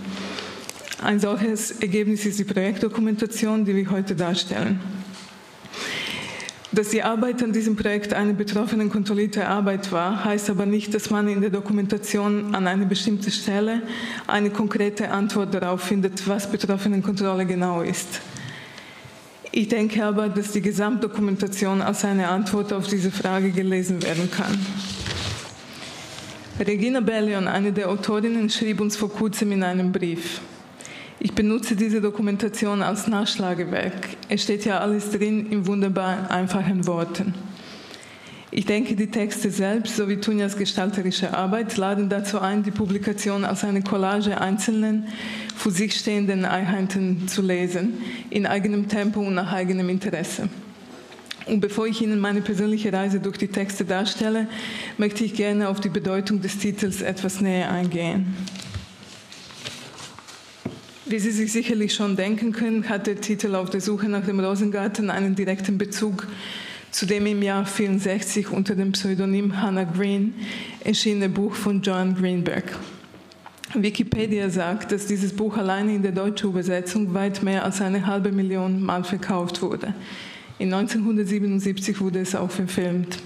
Ein 1.02 1.18
solches 1.18 1.72
Ergebnis 1.72 2.24
ist 2.24 2.38
die 2.38 2.44
Projektdokumentation, 2.44 3.64
die 3.64 3.74
wir 3.74 3.90
heute 3.90 4.14
darstellen. 4.14 4.78
Dass 6.72 6.90
die 6.90 7.02
Arbeit 7.02 7.42
an 7.42 7.52
diesem 7.52 7.74
Projekt 7.74 8.14
eine 8.14 8.32
betroffenen 8.32 8.90
kontrollierte 8.90 9.48
Arbeit 9.48 9.90
war, 9.90 10.24
heißt 10.24 10.50
aber 10.50 10.66
nicht, 10.66 10.94
dass 10.94 11.10
man 11.10 11.26
in 11.26 11.40
der 11.40 11.50
Dokumentation 11.50 12.54
an 12.54 12.68
einer 12.68 12.86
bestimmten 12.86 13.32
Stelle 13.32 13.82
eine 14.28 14.50
konkrete 14.50 15.10
Antwort 15.10 15.52
darauf 15.52 15.80
findet, 15.80 16.28
was 16.28 16.48
Betroffenenkontrolle 16.48 17.44
genau 17.44 17.82
ist. 17.82 18.20
Ich 19.50 19.66
denke 19.66 20.04
aber, 20.04 20.28
dass 20.28 20.52
die 20.52 20.60
Gesamtdokumentation 20.60 21.82
als 21.82 22.04
eine 22.04 22.28
Antwort 22.28 22.72
auf 22.72 22.86
diese 22.86 23.10
Frage 23.10 23.50
gelesen 23.50 24.00
werden 24.04 24.30
kann. 24.30 24.56
Regina 26.64 27.00
Bellion, 27.00 27.48
eine 27.48 27.72
der 27.72 27.88
Autorinnen, 27.88 28.48
schrieb 28.48 28.80
uns 28.80 28.96
vor 28.96 29.10
kurzem 29.10 29.50
in 29.50 29.64
einem 29.64 29.90
Brief. 29.90 30.40
Ich 31.22 31.34
benutze 31.34 31.76
diese 31.76 32.00
Dokumentation 32.00 32.80
als 32.80 33.06
Nachschlagewerk. 33.06 34.08
Es 34.30 34.42
steht 34.42 34.64
ja 34.64 34.78
alles 34.78 35.10
drin 35.10 35.50
in 35.50 35.66
wunderbar 35.66 36.30
einfachen 36.30 36.86
Worten. 36.86 37.34
Ich 38.50 38.64
denke, 38.64 38.96
die 38.96 39.10
Texte 39.10 39.50
selbst 39.50 39.96
sowie 39.96 40.16
Tunjas 40.16 40.56
gestalterische 40.56 41.36
Arbeit 41.36 41.76
laden 41.76 42.08
dazu 42.08 42.40
ein, 42.40 42.62
die 42.62 42.70
Publikation 42.70 43.44
als 43.44 43.64
eine 43.64 43.82
Collage 43.82 44.40
einzelnen, 44.40 45.08
für 45.54 45.70
sich 45.70 45.94
stehenden 45.94 46.46
Einheiten 46.46 47.28
zu 47.28 47.42
lesen, 47.42 47.98
in 48.30 48.46
eigenem 48.46 48.88
Tempo 48.88 49.20
und 49.20 49.34
nach 49.34 49.52
eigenem 49.52 49.90
Interesse. 49.90 50.48
Und 51.46 51.60
bevor 51.60 51.86
ich 51.86 52.00
Ihnen 52.00 52.18
meine 52.18 52.40
persönliche 52.40 52.94
Reise 52.94 53.20
durch 53.20 53.36
die 53.36 53.48
Texte 53.48 53.84
darstelle, 53.84 54.48
möchte 54.96 55.22
ich 55.22 55.34
gerne 55.34 55.68
auf 55.68 55.80
die 55.80 55.90
Bedeutung 55.90 56.40
des 56.40 56.56
Titels 56.56 57.02
etwas 57.02 57.42
näher 57.42 57.70
eingehen. 57.70 58.34
Wie 61.10 61.18
Sie 61.18 61.32
sich 61.32 61.50
sicherlich 61.50 61.92
schon 61.92 62.14
denken 62.14 62.52
können, 62.52 62.88
hat 62.88 63.08
der 63.08 63.20
Titel 63.20 63.56
Auf 63.56 63.68
der 63.68 63.80
Suche 63.80 64.08
nach 64.08 64.24
dem 64.24 64.38
Rosengarten 64.38 65.10
einen 65.10 65.34
direkten 65.34 65.76
Bezug 65.76 66.28
zu 66.92 67.04
dem 67.04 67.26
im 67.26 67.42
Jahr 67.42 67.66
64 67.66 68.52
unter 68.52 68.76
dem 68.76 68.92
Pseudonym 68.92 69.60
Hannah 69.60 69.82
Green 69.82 70.34
erschienene 70.84 71.28
Buch 71.28 71.54
von 71.54 71.82
John 71.82 72.14
Greenberg. 72.14 72.78
Wikipedia 73.74 74.50
sagt, 74.50 74.92
dass 74.92 75.06
dieses 75.06 75.32
Buch 75.32 75.56
alleine 75.56 75.96
in 75.96 76.02
der 76.02 76.12
deutschen 76.12 76.50
Übersetzung 76.50 77.12
weit 77.12 77.42
mehr 77.42 77.64
als 77.64 77.80
eine 77.80 78.06
halbe 78.06 78.30
Million 78.30 78.80
Mal 78.80 79.02
verkauft 79.02 79.62
wurde. 79.62 79.94
In 80.60 80.72
1977 80.72 82.00
wurde 82.00 82.20
es 82.20 82.36
auch 82.36 82.52
verfilmt. 82.52 83.18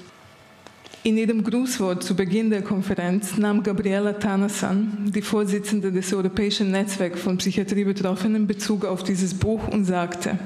In 1.07 1.19
ihrem 1.19 1.45
Grußwort 1.45 2.03
zu 2.03 2.17
Beginn 2.17 2.49
der 2.49 2.63
Konferenz 2.63 3.37
nahm 3.37 3.63
Gabriela 3.63 4.15
Tanasan, 4.15 5.13
die 5.15 5.21
Vorsitzende 5.21 5.93
des 5.93 6.15
Europäischen 6.15 6.71
Netzwerks 6.71 7.21
von 7.21 7.37
Psychiatriebetroffenen, 7.37 8.47
Bezug 8.47 8.87
auf 8.87 9.03
dieses 9.03 9.35
Buch 9.35 9.69
und 9.69 9.85
sagte, 9.85 10.39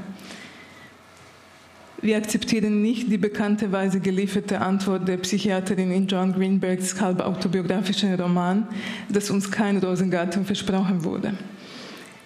wir 2.02 2.16
akzeptieren 2.16 2.82
nicht 2.82 3.08
die 3.08 3.18
bekannterweise 3.18 4.00
gelieferte 4.00 4.60
Antwort 4.60 5.06
der 5.06 5.18
Psychiaterin 5.18 5.92
in 5.92 6.08
John 6.08 6.32
Greenbergs 6.32 7.00
halb 7.00 7.20
autobiografischen 7.20 8.12
Roman, 8.20 8.66
dass 9.08 9.30
uns 9.30 9.48
kein 9.48 9.76
Rosengarten 9.76 10.44
versprochen 10.44 11.04
wurde. 11.04 11.34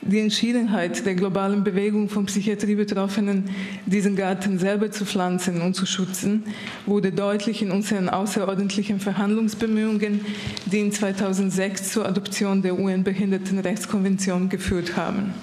Die 0.04 0.18
Entschiedenheit 0.18 1.06
der 1.06 1.14
globalen 1.14 1.62
Bewegung 1.62 2.08
von 2.08 2.26
Psychiatriebetroffenen, 2.26 3.44
diesen 3.86 4.16
Garten 4.16 4.58
selber 4.58 4.90
zu 4.90 5.04
pflanzen 5.04 5.62
und 5.62 5.74
zu 5.74 5.86
schützen, 5.86 6.42
wurde 6.86 7.12
deutlich 7.12 7.62
in 7.62 7.70
unseren 7.70 8.08
außerordentlichen 8.08 8.98
Verhandlungsbemühungen, 8.98 10.22
die 10.66 10.80
in 10.80 10.90
2006 10.90 11.92
zur 11.92 12.04
Adoption 12.04 12.62
der 12.62 12.76
UN-Behindertenrechtskonvention 12.80 14.48
geführt 14.48 14.96
haben. 14.96 15.34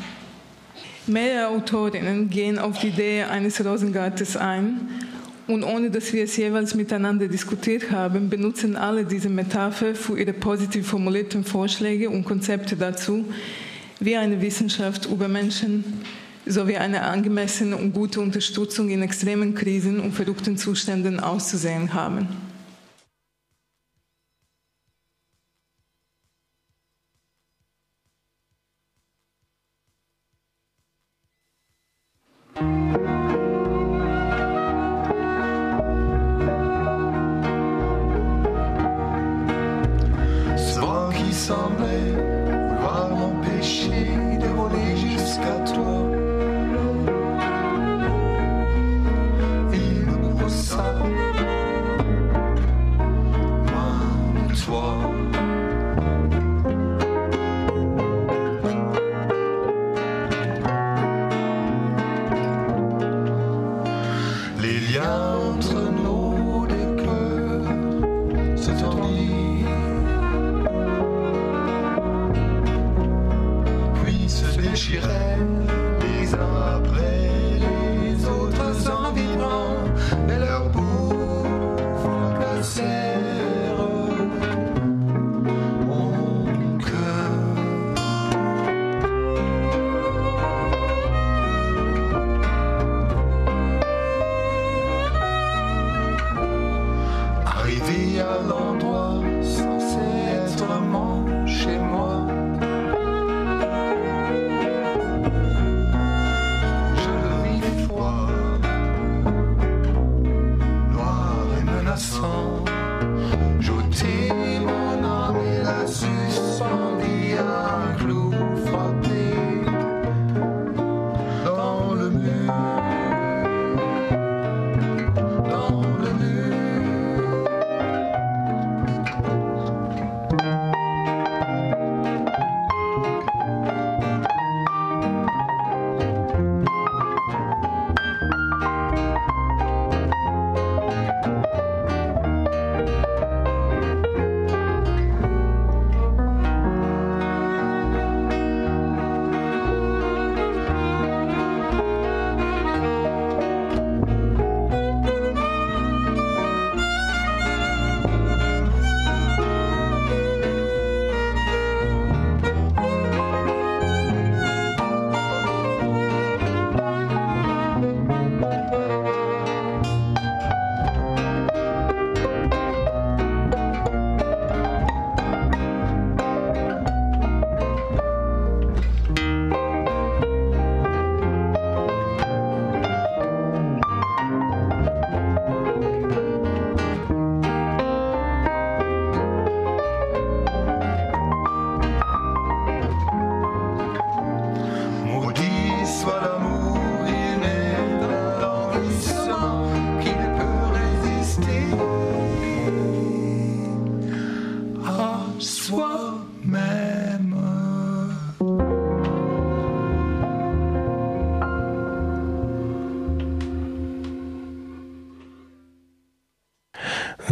Mehrere 1.07 1.47
Autorinnen 1.47 2.29
gehen 2.29 2.59
auf 2.59 2.79
die 2.79 2.89
Idee 2.89 3.23
eines 3.23 3.63
Rosengartens 3.63 4.35
ein 4.35 4.81
und 5.47 5.63
ohne 5.63 5.89
dass 5.89 6.11
wir 6.11 6.25
es 6.25 6.35
jeweils 6.35 6.75
miteinander 6.75 7.29
diskutiert 7.29 7.91
haben, 7.91 8.29
benutzen 8.29 8.75
alle 8.75 9.05
diese 9.05 9.29
Metapher 9.29 9.95
für 9.95 10.19
ihre 10.19 10.33
positiv 10.33 10.87
formulierten 10.87 11.45
Vorschläge 11.45 12.09
und 12.09 12.25
Konzepte 12.25 12.75
dazu, 12.75 13.23
wie 13.99 14.15
eine 14.15 14.41
Wissenschaft 14.41 15.05
über 15.05 15.27
Menschen 15.27 15.83
sowie 16.45 16.77
eine 16.77 17.03
angemessene 17.03 17.77
und 17.77 17.93
gute 17.93 18.21
Unterstützung 18.21 18.89
in 18.89 19.01
extremen 19.01 19.53
Krisen 19.53 19.99
und 19.99 20.13
verrückten 20.13 20.57
Zuständen 20.57 21.19
auszusehen 21.19 21.93
haben. 21.93 22.27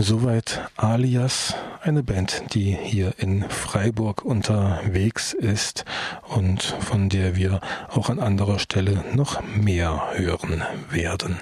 Soweit 0.07 0.61
Alias, 0.77 1.53
eine 1.81 2.01
Band, 2.01 2.53
die 2.53 2.71
hier 2.81 3.15
in 3.17 3.43
Freiburg 3.49 4.23
unterwegs 4.23 5.33
ist 5.33 5.83
und 6.23 6.63
von 6.63 7.09
der 7.09 7.35
wir 7.35 7.59
auch 7.89 8.09
an 8.09 8.21
anderer 8.21 8.57
Stelle 8.57 9.03
noch 9.13 9.41
mehr 9.43 10.01
hören 10.13 10.63
werden. 10.89 11.41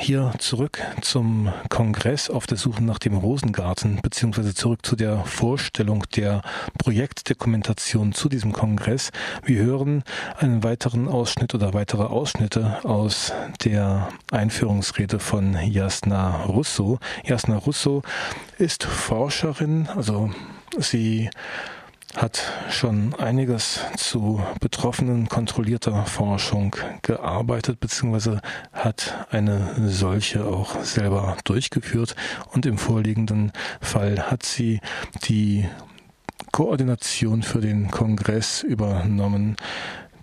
Hier 0.00 0.32
zurück 0.38 0.78
zum 1.00 1.52
Kongress 1.68 2.30
auf 2.30 2.46
der 2.46 2.56
Suche 2.56 2.82
nach 2.82 2.98
dem 2.98 3.16
Rosengarten, 3.16 4.00
beziehungsweise 4.02 4.54
zurück 4.54 4.84
zu 4.84 4.96
der 4.96 5.24
Vorstellung 5.24 6.04
der 6.16 6.42
Projektdokumentation 6.78 8.12
zu 8.12 8.28
diesem 8.28 8.52
Kongress. 8.52 9.10
Wir 9.44 9.62
hören 9.62 10.02
einen 10.38 10.62
weiteren 10.62 11.08
Ausschnitt 11.08 11.54
oder 11.54 11.74
weitere 11.74 12.04
Ausschnitte 12.04 12.78
aus 12.84 13.32
der 13.64 14.08
Einführungsrede 14.30 15.18
von 15.18 15.56
Jasna 15.62 16.44
Russo. 16.44 16.98
Jasna 17.24 17.56
Russo 17.56 18.02
ist 18.58 18.84
Forscherin, 18.84 19.88
also 19.94 20.30
sie 20.78 21.28
hat 22.16 22.52
schon 22.70 23.14
einiges 23.14 23.80
zu 23.96 24.42
Betroffenen 24.60 25.28
kontrollierter 25.28 26.04
Forschung 26.04 26.76
gearbeitet, 27.02 27.80
beziehungsweise 27.80 28.40
hat 28.72 29.26
eine 29.30 29.74
solche 29.88 30.44
auch 30.44 30.82
selber 30.82 31.36
durchgeführt. 31.44 32.14
Und 32.52 32.66
im 32.66 32.78
vorliegenden 32.78 33.52
Fall 33.80 34.30
hat 34.30 34.42
sie 34.42 34.80
die 35.24 35.68
Koordination 36.52 37.42
für 37.42 37.60
den 37.60 37.90
Kongress 37.90 38.62
übernommen, 38.62 39.56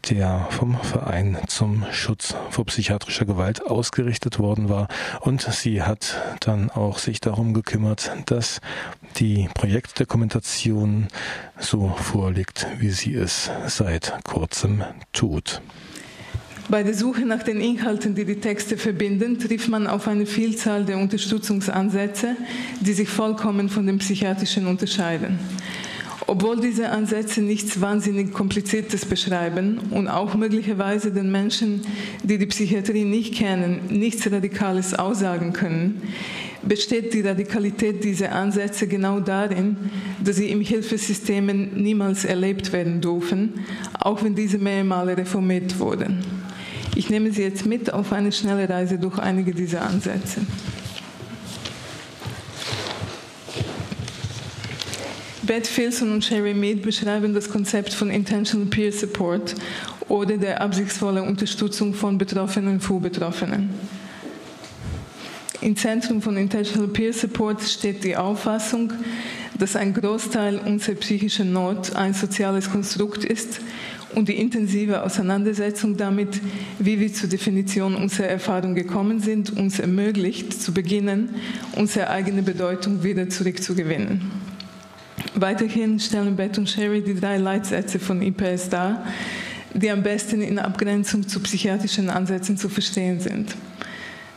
der 0.10 0.48
vom 0.50 0.80
Verein 0.82 1.38
zum 1.48 1.86
Schutz 1.92 2.36
vor 2.50 2.66
psychiatrischer 2.66 3.26
Gewalt 3.26 3.66
ausgerichtet 3.66 4.40
worden 4.40 4.70
war. 4.70 4.88
Und 5.22 5.42
sie 5.42 5.82
hat 5.82 6.22
dann 6.40 6.70
auch 6.70 6.98
sich 6.98 7.22
darum 7.22 7.54
gekümmert, 7.54 8.12
dass 8.28 8.62
die 9.18 9.50
Projektdokumentation 9.54 11.08
so 11.60 11.90
vorliegt, 11.90 12.68
wie 12.80 12.90
sie 12.90 13.16
es 13.16 13.50
seit 13.68 14.14
kurzem 14.24 14.84
tut. 15.14 15.62
Bei 16.70 16.84
der 16.84 16.94
Suche 16.94 17.22
nach 17.22 17.42
den 17.42 17.62
Inhalten, 17.62 18.14
die 18.14 18.26
die 18.26 18.40
Texte 18.40 18.78
verbinden, 18.78 19.40
trifft 19.40 19.70
man 19.70 19.88
auf 19.88 20.08
eine 20.08 20.28
Vielzahl 20.28 20.86
der 20.86 21.00
Unterstützungsansätze, 21.00 22.36
die 22.80 22.94
sich 22.94 23.10
vollkommen 23.10 23.70
von 23.70 23.88
den 23.88 23.98
psychiatrischen 23.98 24.68
unterscheiden. 24.68 25.40
Obwohl 26.30 26.60
diese 26.60 26.89
Ansätze 26.92 27.42
nichts 27.42 27.82
wahnsinnig 27.82 28.32
Kompliziertes 28.32 29.04
beschreiben 29.04 29.80
und 29.89 30.08
auch 30.08 30.36
möglicherweise 30.36 31.12
den 31.12 31.32
Menschen, 31.32 31.82
die 32.22 32.38
die 32.38 32.46
Psychiatrie 32.46 33.04
nicht 33.04 33.34
kennen, 33.34 33.80
nichts 33.89 34.32
Radikales 34.32 34.94
aussagen 34.94 35.54
können, 35.54 36.04
besteht 36.62 37.15
die 37.15 37.22
Radikalität 37.22 38.04
dieser 38.04 38.34
Ansätze 38.34 38.86
genau 38.86 39.20
darin, 39.20 39.76
dass 40.24 40.36
sie 40.36 40.52
im 40.52 40.62
Hilfesystemen 40.62 41.82
niemals 41.82 42.26
erlebt 42.26 42.74
werden 42.74 43.02
dürfen, 43.02 43.65
auch 44.00 44.24
wenn 44.24 44.36
diese 44.36 44.60
mehrmals 44.60 45.18
reformiert 45.18 45.80
wurden. 45.80 46.20
Ich 46.96 47.10
nehme 47.10 47.32
Sie 47.32 47.42
jetzt 47.42 47.65
mit 47.65 47.92
auf 47.92 48.13
eine 48.13 48.32
schnelle 48.32 48.70
Reise 48.70 49.00
durch 49.00 49.18
einige 49.18 49.56
dieser 49.56 49.82
Ansätze. 49.82 50.42
Beth 55.50 55.66
Filson 55.66 56.14
und 56.14 56.24
Sherry 56.24 56.54
Mead 56.54 56.84
beschreiben 56.84 57.34
das 57.34 57.50
Konzept 57.50 57.92
von 57.92 58.12
Intentional 58.12 58.68
Peer 58.68 58.92
Support 58.92 59.56
oder 60.08 60.38
der 60.38 60.62
absichtsvollen 60.62 61.26
Unterstützung 61.26 61.96
von 61.96 62.20
Betroffenen 62.20 62.74
und 62.74 62.82
Vorbetroffenen. 62.82 63.72
Im 65.62 65.76
Zentrum 65.76 66.22
von 66.22 66.38
Intentional 66.38 66.88
Peer 66.90 67.14
Support 67.14 67.64
steht 67.64 68.04
die 68.04 68.16
Auffassung, 68.16 68.94
dass 69.58 69.76
ein 69.76 69.92
Großteil 69.96 70.60
unserer 70.60 70.98
psychischen 70.98 71.52
Not 71.52 71.96
ein 71.96 72.14
soziales 72.14 72.70
Konstrukt 72.70 73.26
ist 73.26 73.60
und 74.14 74.30
die 74.30 74.40
intensive 74.40 75.02
Auseinandersetzung 75.02 75.98
damit, 75.98 76.42
wie 76.78 77.00
wir 77.00 77.12
zur 77.12 77.28
Definition 77.28 77.96
unserer 77.96 78.28
Erfahrung 78.28 78.76
gekommen 78.76 79.20
sind, 79.20 79.58
uns 79.58 79.80
ermöglicht, 79.80 80.62
zu 80.62 80.76
beginnen, 80.76 81.34
unsere 81.76 82.12
eigene 82.12 82.44
Bedeutung 82.44 83.02
wieder 83.02 83.28
zurückzugewinnen. 83.30 84.49
Weiterhin 85.36 86.00
stellen 86.00 86.36
Beth 86.36 86.58
und 86.58 86.70
Sherry 86.70 87.02
die 87.02 87.16
drei 87.16 87.38
Leitsätze 87.38 88.00
von 88.00 88.22
IPS 88.22 88.70
dar, 88.70 89.06
die 89.74 89.90
am 89.90 90.04
besten 90.04 90.42
in 90.42 90.60
Abgrenzung 90.60 91.28
zu 91.28 91.40
psychiatrischen 91.40 92.10
Ansätzen 92.10 92.58
zu 92.58 92.70
verstehen 92.70 93.20
sind. 93.20 93.56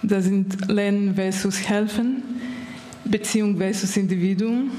Das 0.03 0.25
sind 0.25 0.69
Lernen 0.69 1.15
versus 1.15 1.69
Helfen, 1.69 2.23
Beziehung 3.05 3.57
versus 3.57 3.97
Individuum 3.97 4.71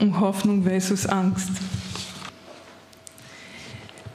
und 0.00 0.18
Hoffnung 0.20 0.64
versus 0.64 1.06
Angst. 1.06 1.50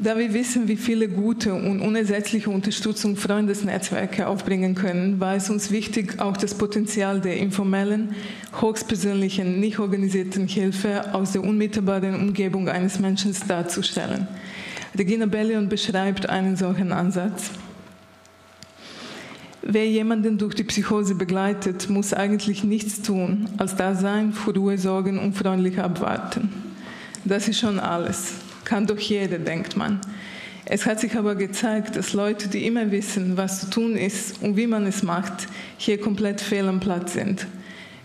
Da 0.01 0.17
wir 0.17 0.33
wissen, 0.33 0.69
wie 0.69 0.77
viele 0.77 1.09
gute 1.09 1.53
und 1.53 1.81
unersetzliche 1.81 2.49
Unterstützung 2.49 3.17
Freundesnetzwerke 3.17 4.27
aufbringen 4.27 4.73
können, 4.73 5.19
war 5.19 5.35
es 5.35 5.49
uns 5.49 5.71
wichtig, 5.71 6.21
auch 6.21 6.37
das 6.37 6.53
Potenzial 6.53 7.19
der 7.19 7.35
informellen, 7.35 8.15
höchstpersönlichen, 8.61 9.59
nicht 9.59 9.77
organisierten 9.77 10.47
Hilfe 10.47 11.13
aus 11.13 11.33
der 11.33 11.43
unmittelbaren 11.43 12.15
Umgebung 12.15 12.69
eines 12.69 12.97
Menschen 12.97 13.35
darzustellen. 13.45 14.25
Regina 14.97 15.25
Bellion 15.25 15.67
beschreibt 15.67 16.29
einen 16.29 16.55
solchen 16.55 16.93
Ansatz. 16.93 17.51
Wer 19.61 19.85
jemanden 19.85 20.37
durch 20.37 20.55
die 20.55 20.63
Psychose 20.63 21.13
begleitet, 21.13 21.89
muss 21.89 22.13
eigentlich 22.13 22.63
nichts 22.63 23.01
tun, 23.01 23.49
als 23.57 23.75
da 23.75 23.93
sein, 23.95 24.31
für 24.31 24.55
Ruhe 24.55 24.77
sorgen 24.77 25.19
und 25.19 25.33
freundlich 25.33 25.77
abwarten. 25.77 26.49
Das 27.25 27.49
ist 27.49 27.59
schon 27.59 27.81
alles 27.81 28.35
kann 28.69 28.85
doch 28.85 28.99
jeder, 28.99 29.39
denkt 29.39 29.75
man. 29.75 29.99
Es 30.65 30.85
hat 30.85 30.99
sich 30.99 31.17
aber 31.17 31.33
gezeigt, 31.33 31.95
dass 31.95 32.13
Leute, 32.13 32.49
die 32.49 32.67
immer 32.67 32.91
wissen, 32.91 33.35
was 33.35 33.61
zu 33.61 33.69
tun 33.71 33.95
ist 33.95 34.43
und 34.43 34.57
wie 34.57 34.67
man 34.67 34.85
es 34.85 35.01
macht, 35.01 35.47
hier 35.79 35.99
komplett 35.99 36.39
fehl 36.39 36.67
am 36.67 36.79
Platz 36.79 37.13
sind. 37.13 37.47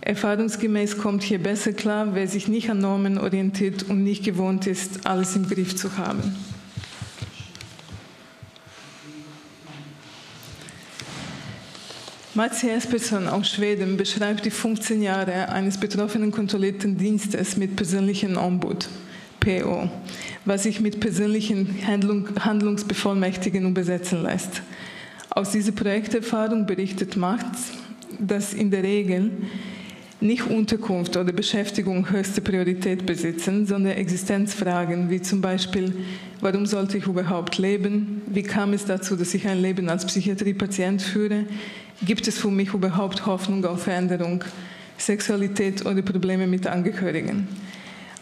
Erfahrungsgemäß 0.01 0.97
kommt 0.97 1.23
hier 1.23 1.39
besser 1.39 1.75
klar, 1.75 2.15
wer 2.15 2.27
sich 2.29 2.49
nicht 2.49 2.71
an 2.71 2.79
Normen 2.79 3.19
orientiert 3.19 3.83
und 3.83 4.03
nicht 4.03 4.25
gewohnt 4.25 4.67
ist, 4.67 5.07
alles 5.07 5.37
im 5.37 5.47
Griff 5.47 5.77
zu 5.77 5.99
haben. 5.99 6.35
Mats 12.33 12.63
Jespersson 12.63 13.29
aus 13.29 13.51
Schweden 13.51 13.99
beschreibt 13.99 14.47
die 14.47 14.51
15 14.51 15.03
Jahre 15.03 15.51
eines 15.51 15.79
betroffenen 15.79 16.33
kontrollierten 16.33 16.97
Dienstes 16.97 17.59
mit 17.59 17.77
persönlichem 17.77 18.39
Ombud, 18.39 18.89
PO 19.41 19.91
was 20.45 20.65
sich 20.65 20.81
mit 20.81 21.01
persönlichen 21.01 21.79
Handlung, 21.87 22.29
Handlungsbevollmächtigen 22.39 23.69
übersetzen 23.69 24.23
lässt. 24.23 24.63
Aus 25.31 25.51
dieser 25.51 25.73
Projekterfahrung 25.73 26.67
berichtet 26.67 27.17
Max, 27.17 27.73
dass 28.19 28.53
in 28.55 28.71
der 28.71 28.83
Regel 28.83 29.31
nicht 30.21 30.47
Unterkunft 30.47 31.17
oder 31.17 31.33
Beschäftigung 31.33 32.11
höchste 32.11 32.41
Priorität 32.41 33.05
besitzen, 33.05 33.67
sondern 33.67 33.93
Existenzfragen 33.93 35.11
wie 35.11 35.21
zum 35.21 35.41
Beispiel, 35.41 35.93
warum 36.41 36.67
sollte 36.67 36.99
ich 36.99 37.07
überhaupt 37.07 37.59
leben? 37.59 38.23
Wie 38.27 38.43
kam 38.43 38.73
es 38.73 38.85
dazu, 38.87 39.17
dass 39.17 39.35
ich 39.35 39.47
ein 39.47 39.61
Leben 39.61 39.89
als 39.89 40.07
Psychiatriepatient 40.07 41.03
führe? 41.03 41.45
Gibt 42.03 42.27
es 42.27 42.39
für 42.39 42.51
mich 42.51 42.73
überhaupt 42.73 43.27
Hoffnung 43.27 43.65
auf 43.67 43.83
Veränderung? 43.83 44.45
Sexualität 44.97 45.85
oder 45.85 46.01
Probleme 46.03 46.47
mit 46.47 46.67
Angehörigen? 46.67 47.49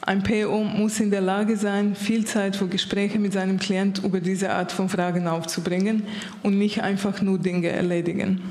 Ein 0.04 0.24
PO 0.24 0.64
muss 0.64 0.98
in 0.98 1.12
der 1.12 1.20
Lage 1.20 1.56
sein, 1.56 1.94
viel 1.94 2.24
Zeit 2.24 2.56
für 2.56 2.66
Gespräche 2.66 3.20
mit 3.20 3.32
seinem 3.32 3.60
Klient 3.60 4.02
über 4.02 4.18
diese 4.18 4.50
Art 4.50 4.72
von 4.72 4.88
Fragen 4.88 5.28
aufzubringen 5.28 6.02
und 6.42 6.58
nicht 6.58 6.82
einfach 6.82 7.22
nur 7.22 7.38
Dinge 7.38 7.68
erledigen. 7.68 8.42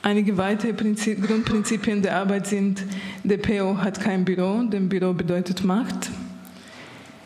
Einige 0.00 0.36
weitere 0.36 0.72
Prinzip, 0.72 1.26
Grundprinzipien 1.26 2.02
der 2.02 2.16
Arbeit 2.16 2.46
sind, 2.46 2.84
der 3.24 3.38
PO 3.38 3.78
hat 3.78 4.00
kein 4.00 4.24
Büro, 4.24 4.62
denn 4.62 4.88
Büro 4.88 5.12
bedeutet 5.12 5.64
Macht. 5.64 6.08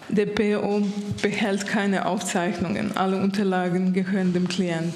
Der 0.09 0.27
PO 0.27 0.87
behält 1.21 1.67
keine 1.67 2.07
Aufzeichnungen, 2.07 2.97
alle 2.97 3.19
Unterlagen 3.23 3.93
gehören 3.93 4.33
dem 4.33 4.49
Klient. 4.49 4.95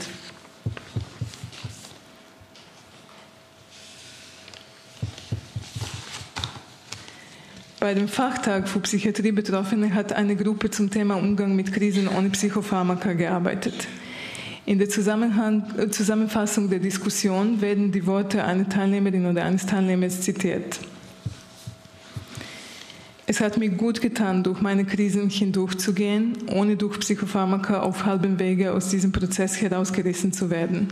Bei 7.87 7.95
dem 7.95 8.09
Fachtag 8.09 8.69
für 8.69 8.81
Psychiatrie-Betroffene 8.81 9.95
hat 9.95 10.13
eine 10.13 10.35
Gruppe 10.35 10.73
zum 10.73 10.91
Thema 10.91 11.15
Umgang 11.15 11.55
mit 11.55 11.73
Krisen 11.73 12.09
ohne 12.09 12.31
Psychopharmaka 12.31 13.13
gearbeitet. 13.13 13.87
In 14.65 14.81
der 14.81 14.89
Zusammenfassung 14.89 16.69
der 16.69 16.81
Diskussion 16.81 17.61
werden 17.61 17.93
die 17.93 18.05
Worte 18.05 18.43
einer 18.43 18.69
Teilnehmerin 18.69 19.27
oder 19.27 19.45
eines 19.45 19.67
Teilnehmers 19.67 20.21
zitiert. 20.23 20.81
Es 23.29 23.39
hat 23.39 23.57
mir 23.57 23.69
gut 23.69 24.01
getan, 24.01 24.43
durch 24.43 24.61
meine 24.61 24.85
Krisen 24.85 25.31
hindurchzugehen, 25.31 26.39
ohne 26.53 26.75
durch 26.75 26.99
Psychopharmaka 26.99 27.83
auf 27.83 28.05
halbem 28.05 28.41
Wege 28.41 28.73
aus 28.73 28.89
diesem 28.89 29.13
Prozess 29.13 29.61
herausgerissen 29.61 30.33
zu 30.33 30.51
werden. 30.51 30.89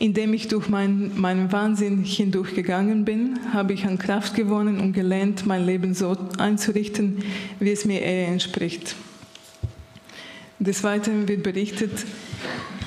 Indem 0.00 0.32
ich 0.32 0.46
durch 0.46 0.68
mein, 0.68 1.10
meinen 1.16 1.50
Wahnsinn 1.50 2.04
hindurchgegangen 2.04 3.04
bin, 3.04 3.40
habe 3.52 3.72
ich 3.72 3.84
an 3.84 3.98
Kraft 3.98 4.36
gewonnen 4.36 4.78
und 4.78 4.92
gelernt, 4.92 5.44
mein 5.44 5.66
Leben 5.66 5.92
so 5.92 6.16
einzurichten, 6.38 7.18
wie 7.58 7.72
es 7.72 7.84
mir 7.84 8.00
eher 8.00 8.28
entspricht. 8.28 8.94
Des 10.60 10.84
Weiteren 10.84 11.26
wird 11.26 11.42
berichtet, 11.42 11.90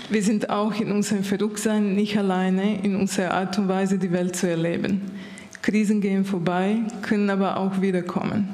wir 0.10 0.24
sind 0.24 0.50
auch 0.50 0.80
in 0.80 0.90
unserem 0.94 1.26
Verrücktsein 1.26 1.96
nicht 1.96 2.18
alleine 2.18 2.82
in 2.82 2.96
unserer 2.96 3.34
Art 3.34 3.58
und 3.58 3.68
Weise, 3.68 3.98
die 3.98 4.14
Welt 4.14 4.38
zu 4.38 4.50
erleben. 4.50 5.02
Krisen 5.62 6.00
gehen 6.00 6.24
vorbei, 6.24 6.78
können 7.02 7.30
aber 7.30 7.58
auch 7.58 7.82
wiederkommen. 7.82 8.48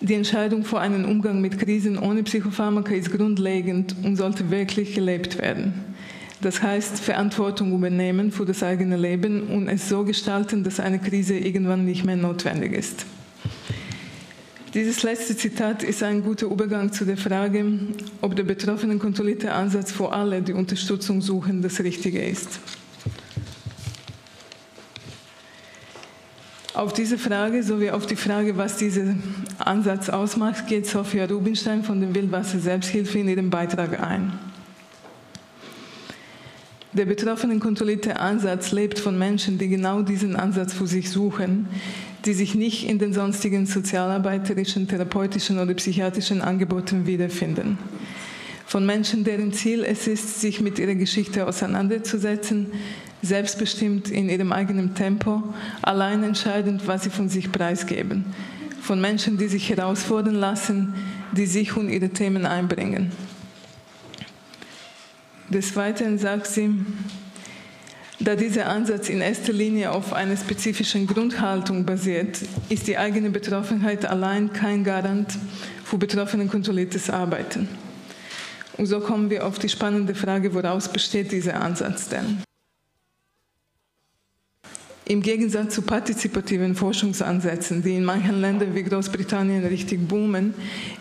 Die 0.00 0.14
Entscheidung 0.14 0.64
für 0.64 0.78
einen 0.78 1.04
Umgang 1.04 1.40
mit 1.40 1.58
Krisen 1.58 1.98
ohne 1.98 2.22
Psychopharmaka 2.22 2.94
ist 2.94 3.10
grundlegend 3.10 3.96
und 4.04 4.14
sollte 4.14 4.48
wirklich 4.50 4.94
gelebt 4.94 5.38
werden. 5.38 5.91
Das 6.42 6.60
heißt, 6.60 6.98
Verantwortung 6.98 7.72
übernehmen 7.72 8.32
für 8.32 8.44
das 8.44 8.64
eigene 8.64 8.96
Leben 8.96 9.46
und 9.46 9.68
es 9.68 9.88
so 9.88 10.02
gestalten, 10.02 10.64
dass 10.64 10.80
eine 10.80 10.98
Krise 10.98 11.38
irgendwann 11.38 11.84
nicht 11.84 12.04
mehr 12.04 12.16
notwendig 12.16 12.72
ist. 12.72 13.06
Dieses 14.74 15.04
letzte 15.04 15.36
Zitat 15.36 15.84
ist 15.84 16.02
ein 16.02 16.24
guter 16.24 16.46
Übergang 16.46 16.92
zu 16.92 17.04
der 17.04 17.16
Frage, 17.16 17.64
ob 18.22 18.34
der 18.34 18.42
betroffenen 18.42 18.98
kontrollierte 18.98 19.52
Ansatz 19.52 19.92
für 19.92 20.10
alle, 20.10 20.42
die 20.42 20.52
Unterstützung 20.52 21.20
suchen, 21.20 21.62
das 21.62 21.78
Richtige 21.78 22.20
ist. 22.20 22.58
Auf 26.74 26.92
diese 26.92 27.18
Frage 27.18 27.62
sowie 27.62 27.90
auf 27.90 28.06
die 28.06 28.16
Frage, 28.16 28.56
was 28.56 28.78
diesen 28.78 29.22
Ansatz 29.58 30.08
ausmacht, 30.08 30.66
geht 30.66 30.88
Sophia 30.88 31.26
Rubinstein 31.26 31.84
von 31.84 32.00
der 32.00 32.12
Wildwasser 32.12 32.58
Selbsthilfe 32.58 33.20
in 33.20 33.28
ihrem 33.28 33.50
Beitrag 33.50 34.00
ein. 34.00 34.51
Der 36.94 37.06
betroffenen 37.06 37.58
kontrollierte 37.58 38.20
Ansatz 38.20 38.70
lebt 38.70 38.98
von 38.98 39.18
Menschen, 39.18 39.56
die 39.56 39.68
genau 39.68 40.02
diesen 40.02 40.36
Ansatz 40.36 40.74
für 40.74 40.86
sich 40.86 41.08
suchen, 41.08 41.66
die 42.26 42.34
sich 42.34 42.54
nicht 42.54 42.86
in 42.86 42.98
den 42.98 43.14
sonstigen 43.14 43.64
sozialarbeiterischen, 43.64 44.88
therapeutischen 44.88 45.58
oder 45.58 45.72
psychiatrischen 45.72 46.42
Angeboten 46.42 47.06
wiederfinden. 47.06 47.78
Von 48.66 48.84
Menschen, 48.84 49.24
deren 49.24 49.54
Ziel 49.54 49.84
es 49.84 50.06
ist, 50.06 50.42
sich 50.42 50.60
mit 50.60 50.78
ihrer 50.78 50.94
Geschichte 50.94 51.46
auseinanderzusetzen, 51.46 52.66
selbstbestimmt 53.22 54.10
in 54.10 54.28
ihrem 54.28 54.52
eigenen 54.52 54.94
Tempo, 54.94 55.42
allein 55.80 56.22
entscheidend, 56.22 56.86
was 56.86 57.04
sie 57.04 57.10
von 57.10 57.30
sich 57.30 57.50
preisgeben. 57.50 58.26
Von 58.82 59.00
Menschen, 59.00 59.38
die 59.38 59.48
sich 59.48 59.70
herausfordern 59.70 60.34
lassen, 60.34 60.92
die 61.32 61.46
sich 61.46 61.74
und 61.74 61.88
ihre 61.88 62.10
Themen 62.10 62.44
einbringen. 62.44 63.12
Des 65.52 65.76
Weiteren 65.76 66.18
sagt 66.18 66.46
sie, 66.46 66.70
da 68.18 68.36
dieser 68.36 68.70
Ansatz 68.70 69.10
in 69.10 69.20
erster 69.20 69.52
Linie 69.52 69.90
auf 69.90 70.14
einer 70.14 70.34
spezifischen 70.34 71.06
Grundhaltung 71.06 71.84
basiert, 71.84 72.38
ist 72.70 72.86
die 72.86 72.96
eigene 72.96 73.28
Betroffenheit 73.28 74.06
allein 74.06 74.54
kein 74.54 74.82
Garant 74.82 75.36
für 75.84 75.98
betroffenen 75.98 76.48
kontrolliertes 76.48 77.10
Arbeiten. 77.10 77.68
Und 78.78 78.86
so 78.86 79.00
kommen 79.00 79.28
wir 79.28 79.46
auf 79.46 79.58
die 79.58 79.68
spannende 79.68 80.14
Frage, 80.14 80.54
woraus 80.54 80.90
besteht 80.90 81.32
dieser 81.32 81.60
Ansatz 81.60 82.08
denn? 82.08 82.38
Im 85.04 85.20
Gegensatz 85.20 85.74
zu 85.74 85.82
partizipativen 85.82 86.74
Forschungsansätzen, 86.74 87.82
die 87.82 87.96
in 87.96 88.06
manchen 88.06 88.40
Ländern 88.40 88.74
wie 88.74 88.84
Großbritannien 88.84 89.66
richtig 89.66 90.08
boomen, 90.08 90.54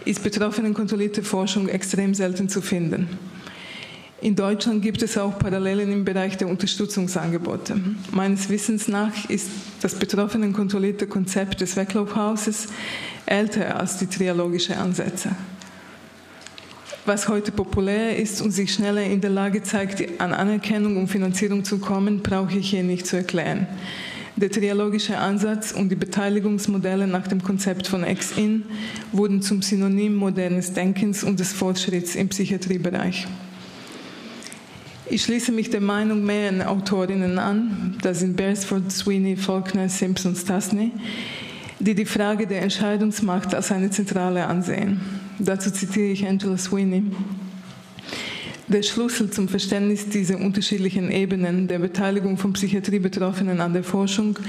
ist 0.04 0.22
betroffenen 0.22 0.74
kontrollierte 0.74 1.24
Forschung 1.24 1.70
extrem 1.70 2.14
selten 2.14 2.50
zu 2.50 2.62
finden. 2.62 3.08
In 4.22 4.36
Deutschland 4.36 4.84
gibt 4.84 5.02
es 5.02 5.18
auch 5.18 5.40
Parallelen 5.40 5.92
im 5.92 6.06
Bereich 6.06 6.38
der 6.38 6.48
Unterstützungsangebote. 6.48 7.76
Meines 8.12 8.50
Wissens 8.50 8.88
nach 8.88 9.28
ist 9.32 9.48
das 9.82 9.96
betroffenen 9.96 10.54
kontrollierte 10.54 11.08
Konzept 11.08 11.60
des 11.60 11.76
Weglaufhauses 11.76 12.68
älter 13.26 13.80
als 13.80 13.98
die 13.98 14.06
triologische 14.06 14.78
Ansätze. 14.78 15.32
Was 17.08 17.28
heute 17.28 17.52
populär 17.52 18.16
ist 18.16 18.44
und 18.44 18.52
sich 18.52 18.72
schneller 18.72 19.04
in 19.04 19.22
der 19.22 19.32
Lage 19.32 19.64
zeigt, 19.64 20.22
an 20.22 20.34
Anerkennung 20.34 20.98
und 20.98 21.08
Finanzierung 21.08 21.64
zu 21.64 21.80
kommen, 21.80 22.22
brauche 22.22 22.60
ich 22.60 22.70
hier 22.70 22.84
nicht 22.84 23.08
zu 23.08 23.18
erklären. 23.18 23.66
Der 24.36 24.52
triologische 24.52 25.18
Ansatz 25.18 25.72
und 25.72 25.90
die 25.90 25.96
Beteiligungsmodelle 25.96 27.08
nach 27.08 27.28
dem 27.28 27.42
Konzept 27.42 27.88
von 27.88 28.04
Ex-In 28.04 28.66
wurden 29.12 29.42
zum 29.42 29.64
Synonym 29.64 30.14
modernes 30.14 30.74
Denkens 30.74 31.24
und 31.24 31.40
des 31.40 31.54
Fortschritts 31.54 32.14
im 32.14 32.30
Psychiatriebereich. 32.30 33.28
Ich 35.12 35.24
schließe 35.24 35.52
mich 35.52 35.70
der 35.70 35.82
Meinung 35.82 36.24
mehreren 36.24 36.62
Autorinnen 36.62 37.38
an, 37.38 37.98
das 38.02 38.20
sind 38.20 38.38
Beresford, 38.38 38.90
Sweeney, 38.94 39.36
Faulkner, 39.36 39.90
Simpson, 39.90 40.38
Stasny, 40.38 40.94
die 41.82 41.94
die 41.96 42.06
Frage 42.06 42.48
der 42.48 42.62
Entscheidungsmacht 42.62 43.54
als 43.54 43.74
eine 43.74 43.90
zentrale 43.90 44.48
ansehen. 44.48 45.02
Dazu 45.38 45.70
zitiere 45.70 46.14
ich 46.14 46.26
Angela 46.26 46.58
Sweeney. 46.58 47.04
Der 48.70 48.84
Schlüssel 48.84 49.30
zum 49.30 49.50
Verständnis 49.50 50.08
dieser 50.08 50.40
unterschiedlichen 50.40 51.12
Ebenen 51.12 51.68
der 51.68 51.80
Beteiligung 51.80 52.38
von 52.38 52.54
Psychiatriebetroffenen 52.54 53.60
an 53.60 53.74
der 53.74 53.84
Forschung 53.84 54.40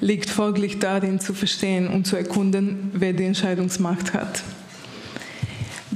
liegt 0.00 0.30
folglich 0.30 0.78
darin, 0.78 1.18
zu 1.18 1.34
verstehen 1.34 1.88
und 1.88 2.06
zu 2.06 2.14
erkunden, 2.14 2.92
wer 2.92 3.14
die 3.14 3.24
Entscheidungsmacht 3.24 4.14
hat. 4.14 4.44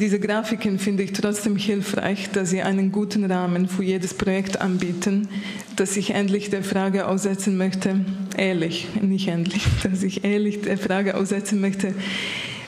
Diese 0.01 0.21
Grafiken 0.21 0.79
finde 0.79 1.03
ich 1.03 1.13
trotzdem 1.13 1.57
hilfreich, 1.57 2.29
da 2.33 2.45
sie 2.45 2.63
einen 2.63 2.93
guten 2.93 3.25
Rahmen 3.25 3.69
für 3.69 3.83
jedes 3.83 4.15
Projekt 4.15 4.61
anbieten, 4.61 5.27
das 5.75 5.97
ich 5.97 6.11
endlich 6.11 6.51
der 6.51 6.63
Frage 6.63 7.09
aussetzen 7.09 7.57
möchte, 7.57 8.05
ehrlich, 8.37 8.87
nicht 9.03 9.27
endlich, 9.27 9.65
dass 9.83 10.05
ich 10.05 10.23
ehrlich 10.23 10.61
der 10.61 10.79
Frage 10.79 11.17
aussetzen 11.17 11.61
möchte, 11.61 11.95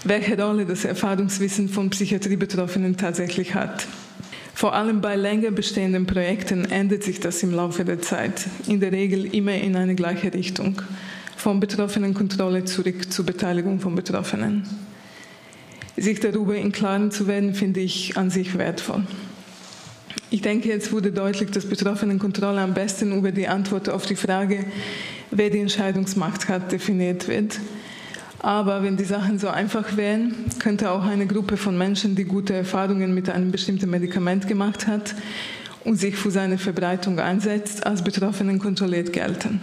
welche 0.03 0.43
Rolle 0.43 0.66
das 0.66 0.85
Erfahrungswissen 0.85 1.69
von 1.69 1.90
Psychiatriebetroffenen 1.90 2.97
tatsächlich 2.97 3.55
hat. 3.55 3.87
Vor 4.53 4.75
allem 4.75 5.01
bei 5.01 5.14
länger 5.14 5.53
bestehenden 5.53 6.07
Projekten 6.07 6.64
ändert 6.64 7.05
sich 7.05 7.21
das 7.21 7.45
im 7.45 7.53
Laufe 7.53 7.85
der 7.85 8.03
Zeit, 8.03 8.49
in 8.66 8.81
der 8.81 8.90
Regel 8.90 9.33
immer 9.33 9.55
in 9.55 9.77
eine 9.77 9.95
gleiche 9.95 10.35
Richtung, 10.35 10.83
von 11.37 11.61
Betroffenenkontrolle 11.61 12.64
zurück 12.64 13.12
zur 13.12 13.25
Beteiligung 13.25 13.79
von 13.79 13.95
Betroffenen 13.95 14.64
sich 16.00 16.20
darüber 16.20 16.56
im 16.56 16.72
Klaren 16.72 17.10
zu 17.10 17.26
werden, 17.26 17.54
finde 17.54 17.80
ich 17.80 18.16
an 18.16 18.30
sich 18.30 18.56
wertvoll. 18.56 19.04
Ich 20.30 20.42
denke, 20.42 20.68
jetzt 20.68 20.92
wurde 20.92 21.12
deutlich, 21.12 21.50
dass 21.50 21.66
Betroffenenkontrolle 21.66 22.60
am 22.60 22.74
besten 22.74 23.16
über 23.16 23.32
die 23.32 23.48
Antwort 23.48 23.88
auf 23.88 24.06
die 24.06 24.16
Frage, 24.16 24.64
wer 25.30 25.50
die 25.50 25.58
Entscheidungsmacht 25.58 26.48
hat, 26.48 26.72
definiert 26.72 27.28
wird. 27.28 27.58
Aber 28.38 28.82
wenn 28.82 28.96
die 28.96 29.04
Sachen 29.04 29.38
so 29.38 29.48
einfach 29.48 29.96
wären, 29.96 30.34
könnte 30.58 30.90
auch 30.90 31.04
eine 31.04 31.26
Gruppe 31.26 31.56
von 31.56 31.76
Menschen, 31.76 32.16
die 32.16 32.24
gute 32.24 32.54
Erfahrungen 32.54 33.12
mit 33.14 33.28
einem 33.28 33.50
bestimmten 33.50 33.90
Medikament 33.90 34.48
gemacht 34.48 34.86
hat 34.86 35.14
und 35.84 35.96
sich 35.96 36.16
für 36.16 36.30
seine 36.30 36.58
Verbreitung 36.58 37.18
einsetzt, 37.18 37.84
als 37.84 38.02
Betroffenen 38.02 38.58
kontrolliert 38.58 39.12
gelten. 39.12 39.60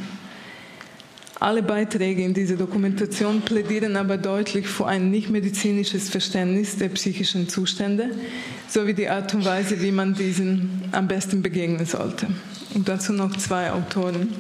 Alle 1.39 1.61
Beiträge 1.61 2.23
in 2.23 2.33
dieser 2.33 2.55
Dokumentation 2.55 3.41
plädieren 3.41 3.95
aber 3.95 4.17
deutlich 4.17 4.67
für 4.67 4.87
ein 4.87 5.11
nicht-medizinisches 5.11 6.09
Verständnis 6.09 6.77
der 6.77 6.89
psychischen 6.89 7.47
Zustände 7.47 8.09
sowie 8.67 8.95
die 8.95 9.07
Art 9.07 9.35
und 9.35 9.45
Weise, 9.45 9.79
wie 9.81 9.91
man 9.91 10.15
diesen 10.15 10.85
am 10.93 11.07
besten 11.07 11.43
begegnen 11.43 11.85
sollte. 11.85 12.27
Und 12.73 12.89
dazu 12.89 13.13
noch 13.13 13.37
zwei 13.37 13.71
Autoren. 13.71 14.33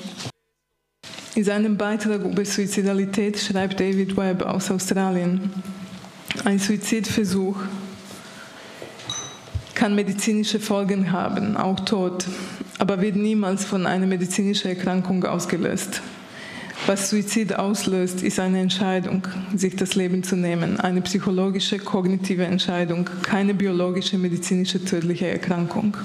In 1.35 1.43
seinem 1.43 1.77
Beitrag 1.77 2.25
über 2.25 2.43
Suizidalität 2.43 3.37
schreibt 3.37 3.79
David 3.79 4.17
Webb 4.17 4.41
aus 4.41 4.71
Australien, 4.71 5.51
ein 6.45 6.57
Suizidversuch 6.57 7.57
kann 9.75 9.93
medizinische 9.93 10.59
Folgen 10.59 11.11
haben, 11.11 11.55
auch 11.55 11.79
Tod, 11.81 12.25
aber 12.79 12.99
wird 13.01 13.15
niemals 13.15 13.65
von 13.65 13.85
einer 13.85 14.07
medizinischen 14.07 14.69
Erkrankung 14.69 15.23
ausgelöst. 15.23 16.01
Was 16.85 17.09
Suizid 17.09 17.53
auslöst, 17.55 18.21
ist 18.21 18.39
eine 18.39 18.59
Entscheidung, 18.59 19.27
sich 19.55 19.75
das 19.75 19.95
Leben 19.95 20.23
zu 20.23 20.35
nehmen, 20.35 20.79
eine 20.79 21.01
psychologische, 21.01 21.79
kognitive 21.79 22.45
Entscheidung, 22.45 23.09
keine 23.23 23.53
biologische, 23.53 24.17
medizinische, 24.17 24.83
tödliche 24.83 25.27
Erkrankung. 25.27 25.97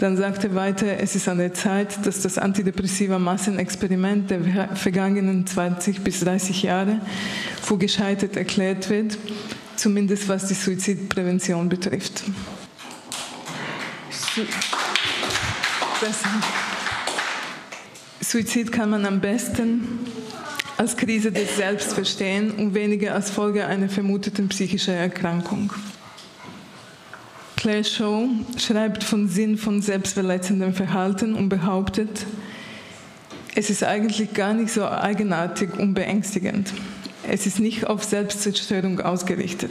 Dann 0.00 0.16
sagt 0.16 0.44
er 0.44 0.54
weiter, 0.54 0.98
es 0.98 1.14
ist 1.14 1.28
an 1.28 1.38
der 1.38 1.52
Zeit, 1.52 2.06
dass 2.06 2.22
das 2.22 2.38
antidepressiva 2.38 3.18
Massenexperiment 3.18 4.30
der 4.30 4.68
vergangenen 4.74 5.46
20 5.46 6.00
bis 6.00 6.20
30 6.20 6.62
Jahre 6.62 7.00
für 7.62 7.76
gescheitert 7.76 8.36
erklärt 8.36 8.88
wird, 8.88 9.18
zumindest 9.76 10.28
was 10.28 10.46
die 10.46 10.54
Suizidprävention 10.54 11.68
betrifft. 11.68 12.24
Suizid 18.30 18.70
kann 18.70 18.90
man 18.90 19.04
am 19.06 19.18
besten 19.20 19.98
als 20.76 20.96
Krise 20.96 21.32
des 21.32 21.56
Selbst 21.56 21.94
verstehen 21.94 22.52
und 22.52 22.74
weniger 22.74 23.12
als 23.12 23.28
Folge 23.28 23.66
einer 23.66 23.88
vermuteten 23.88 24.48
psychischen 24.48 24.94
Erkrankung. 24.94 25.72
Claire 27.56 27.82
Shaw 27.82 28.28
schreibt 28.56 29.02
von 29.02 29.26
Sinn 29.26 29.58
von 29.58 29.82
selbstverletzendem 29.82 30.74
Verhalten 30.74 31.34
und 31.34 31.48
behauptet, 31.48 32.24
es 33.56 33.68
ist 33.68 33.82
eigentlich 33.82 34.32
gar 34.32 34.54
nicht 34.54 34.72
so 34.72 34.86
eigenartig 34.86 35.76
und 35.76 35.94
beängstigend. 35.94 36.72
Es 37.32 37.46
ist 37.46 37.60
nicht 37.60 37.86
auf 37.86 38.02
Selbstzerstörung 38.02 39.00
ausgerichtet. 39.00 39.70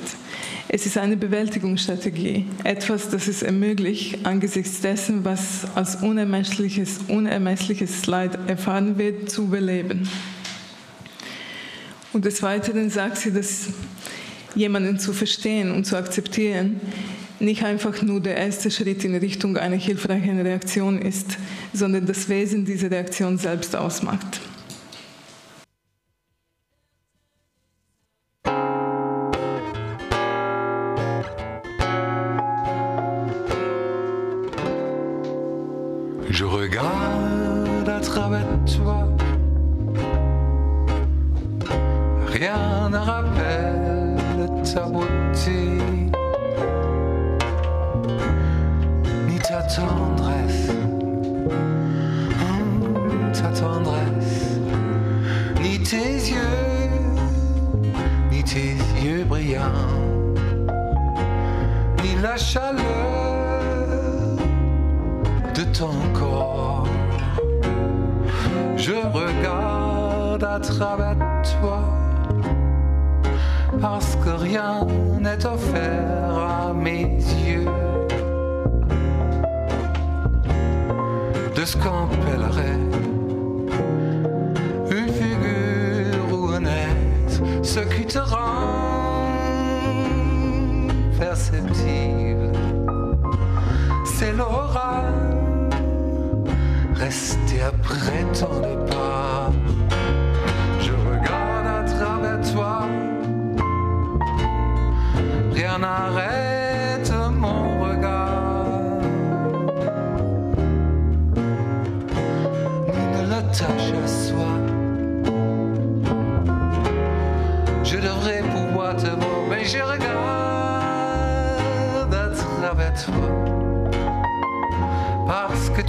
Es 0.69 0.85
ist 0.85 0.97
eine 0.97 1.17
Bewältigungsstrategie, 1.17 2.45
etwas, 2.63 3.09
das 3.09 3.27
es 3.27 3.43
ermöglicht, 3.43 4.25
angesichts 4.25 4.79
dessen, 4.79 5.25
was 5.25 5.67
als 5.75 5.97
unermessliches, 5.97 6.99
unermessliches 7.09 8.07
Leid 8.07 8.39
erfahren 8.47 8.97
wird, 8.97 9.29
zu 9.29 9.43
überleben. 9.43 10.07
Und 12.13 12.23
des 12.23 12.41
Weiteren 12.41 12.89
sagt 12.89 13.17
sie, 13.17 13.33
dass 13.33 13.67
jemanden 14.55 14.97
zu 14.97 15.11
verstehen 15.11 15.71
und 15.71 15.83
zu 15.83 15.97
akzeptieren 15.97 16.79
nicht 17.41 17.63
einfach 17.63 18.01
nur 18.01 18.21
der 18.21 18.37
erste 18.37 18.71
Schritt 18.71 19.03
in 19.03 19.15
Richtung 19.15 19.57
einer 19.57 19.75
hilfreichen 19.75 20.39
Reaktion 20.39 21.01
ist, 21.01 21.37
sondern 21.73 22.05
das 22.05 22.29
Wesen 22.29 22.63
dieser 22.63 22.89
Reaktion 22.89 23.37
selbst 23.37 23.75
ausmacht. 23.75 24.39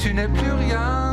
Tu 0.01 0.15
n'es 0.15 0.29
plus 0.29 0.53
rien 0.53 1.10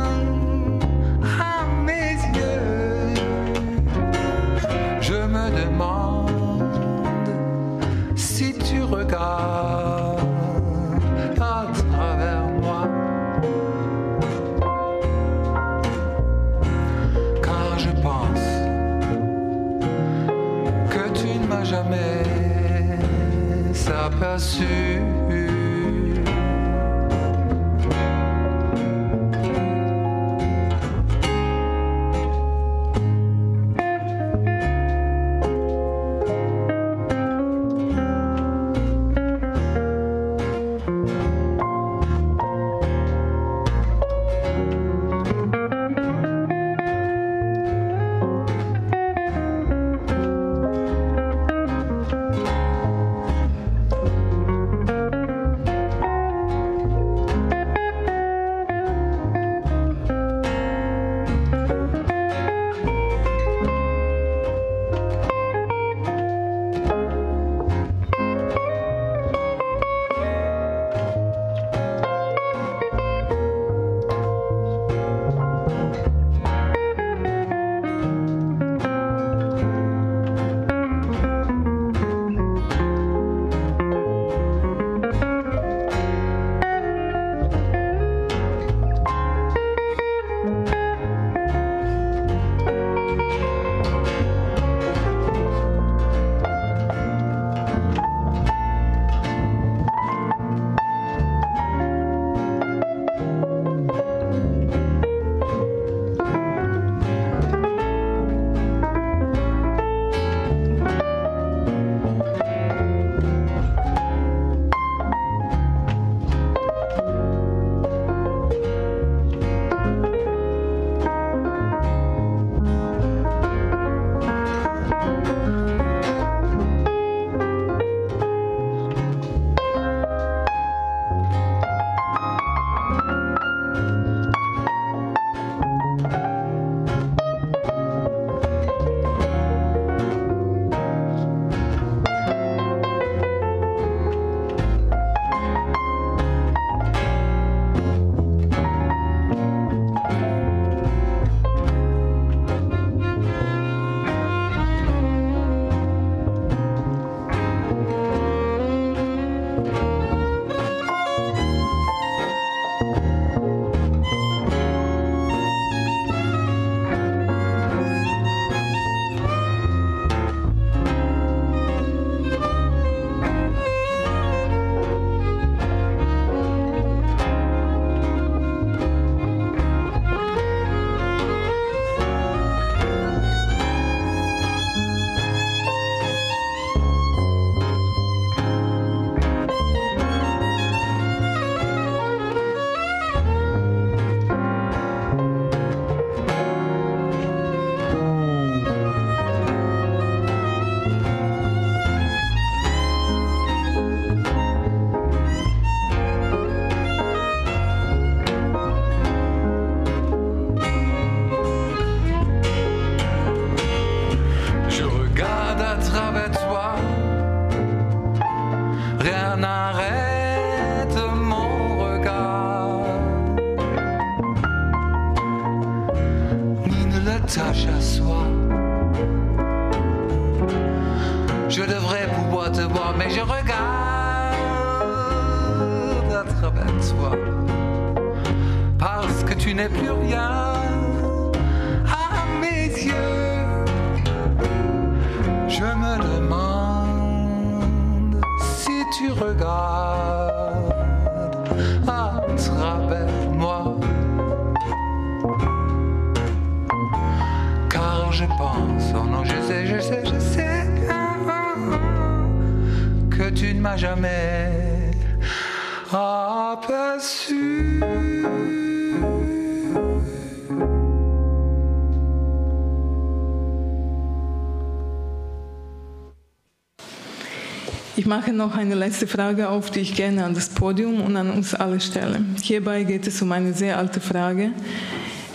mache 278.18 278.32
noch 278.32 278.56
eine 278.56 278.74
letzte 278.74 279.06
Frage 279.06 279.48
auf, 279.48 279.70
die 279.70 279.78
ich 279.78 279.94
gerne 279.94 280.24
an 280.24 280.34
das 280.34 280.48
Podium 280.48 281.00
und 281.02 281.16
an 281.16 281.30
uns 281.30 281.54
alle 281.54 281.80
stelle. 281.80 282.18
Hierbei 282.42 282.82
geht 282.82 283.06
es 283.06 283.22
um 283.22 283.30
eine 283.30 283.52
sehr 283.52 283.78
alte 283.78 284.00
Frage 284.00 284.50